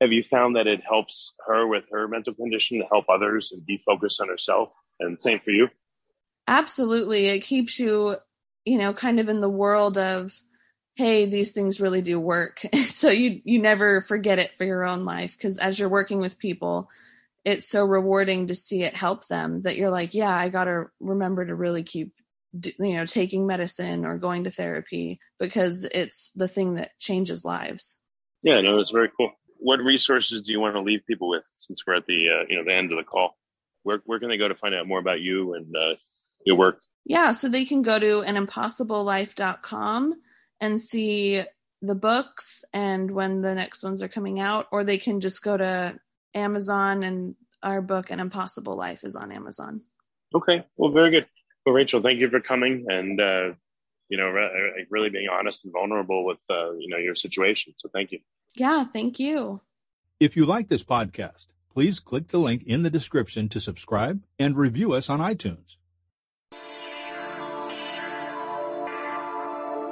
have 0.00 0.12
you 0.12 0.22
found 0.22 0.56
that 0.56 0.66
it 0.66 0.80
helps 0.82 1.34
her 1.46 1.66
with 1.66 1.86
her 1.92 2.08
mental 2.08 2.32
condition 2.32 2.78
to 2.78 2.86
help 2.86 3.04
others 3.10 3.52
and 3.52 3.62
defocus 3.62 4.20
on 4.20 4.28
herself? 4.28 4.70
And 4.98 5.20
same 5.20 5.40
for 5.40 5.50
you? 5.50 5.68
Absolutely. 6.48 7.26
It 7.26 7.40
keeps 7.40 7.78
you, 7.78 8.16
you 8.64 8.78
know, 8.78 8.94
kind 8.94 9.20
of 9.20 9.28
in 9.28 9.40
the 9.40 9.48
world 9.50 9.98
of, 9.98 10.32
hey, 11.00 11.26
these 11.26 11.52
things 11.52 11.80
really 11.80 12.02
do 12.02 12.20
work. 12.20 12.60
so 12.86 13.10
you 13.10 13.40
you 13.44 13.58
never 13.58 14.00
forget 14.00 14.38
it 14.38 14.56
for 14.56 14.64
your 14.64 14.84
own 14.84 15.04
life 15.04 15.36
because 15.36 15.58
as 15.58 15.78
you're 15.78 15.88
working 15.88 16.20
with 16.20 16.38
people, 16.38 16.88
it's 17.44 17.68
so 17.68 17.84
rewarding 17.84 18.48
to 18.48 18.54
see 18.54 18.82
it 18.82 18.94
help 18.94 19.26
them 19.26 19.62
that 19.62 19.76
you're 19.76 19.90
like, 19.90 20.14
yeah, 20.14 20.34
I 20.34 20.48
got 20.48 20.64
to 20.64 20.86
remember 21.00 21.44
to 21.44 21.54
really 21.54 21.82
keep 21.82 22.12
you 22.52 22.94
know 22.94 23.06
taking 23.06 23.46
medicine 23.46 24.04
or 24.04 24.18
going 24.18 24.44
to 24.44 24.50
therapy 24.50 25.20
because 25.38 25.84
it's 25.84 26.32
the 26.34 26.48
thing 26.48 26.74
that 26.74 26.98
changes 26.98 27.44
lives. 27.44 27.98
Yeah, 28.42 28.60
no, 28.60 28.80
it's 28.80 28.90
very 28.90 29.10
cool 29.16 29.32
what 29.60 29.78
resources 29.80 30.42
do 30.42 30.52
you 30.52 30.60
want 30.60 30.74
to 30.74 30.80
leave 30.80 31.06
people 31.06 31.28
with 31.28 31.44
since 31.58 31.82
we're 31.86 31.96
at 31.96 32.06
the 32.06 32.14
uh, 32.14 32.44
you 32.48 32.56
know 32.56 32.64
the 32.64 32.74
end 32.74 32.90
of 32.90 32.98
the 32.98 33.04
call? 33.04 33.36
Where 33.82 34.00
where 34.06 34.18
can 34.18 34.28
they 34.28 34.38
go 34.38 34.48
to 34.48 34.54
find 34.54 34.74
out 34.74 34.88
more 34.88 34.98
about 34.98 35.20
you 35.20 35.54
and 35.54 35.74
uh, 35.76 35.94
your 36.44 36.56
work? 36.56 36.80
Yeah, 37.04 37.32
so 37.32 37.48
they 37.48 37.64
can 37.64 37.82
go 37.82 37.98
to 37.98 38.22
animpossiblelife.com 38.22 40.14
and 40.60 40.80
see 40.80 41.42
the 41.82 41.94
books 41.94 42.64
and 42.72 43.10
when 43.10 43.40
the 43.40 43.54
next 43.54 43.82
ones 43.82 44.02
are 44.02 44.08
coming 44.08 44.40
out, 44.40 44.66
or 44.70 44.84
they 44.84 44.98
can 44.98 45.20
just 45.20 45.42
go 45.42 45.56
to 45.56 45.98
Amazon 46.34 47.02
and 47.02 47.34
our 47.62 47.80
book 47.80 48.10
An 48.10 48.20
Impossible 48.20 48.76
Life 48.76 49.04
is 49.04 49.16
on 49.16 49.32
Amazon. 49.32 49.82
Okay, 50.34 50.64
well, 50.78 50.90
very 50.90 51.10
good. 51.10 51.26
Well, 51.64 51.74
Rachael, 51.74 52.02
thank 52.02 52.18
you 52.18 52.30
for 52.30 52.40
coming 52.40 52.86
and 52.88 53.20
uh, 53.20 53.52
you 54.08 54.16
know 54.16 54.28
re- 54.28 54.86
really 54.90 55.10
being 55.10 55.28
honest 55.28 55.64
and 55.64 55.72
vulnerable 55.72 56.24
with 56.24 56.42
uh, 56.48 56.72
you 56.72 56.88
know 56.88 56.98
your 56.98 57.14
situation. 57.14 57.74
So 57.76 57.88
thank 57.92 58.12
you. 58.12 58.20
Yeah, 58.54 58.84
thank 58.84 59.18
you. 59.18 59.60
If 60.18 60.36
you 60.36 60.44
like 60.46 60.68
this 60.68 60.84
podcast, 60.84 61.48
please 61.72 62.00
click 62.00 62.28
the 62.28 62.38
link 62.38 62.62
in 62.64 62.82
the 62.82 62.90
description 62.90 63.48
to 63.50 63.60
subscribe 63.60 64.22
and 64.38 64.56
review 64.56 64.92
us 64.92 65.08
on 65.08 65.20
iTunes. 65.20 65.76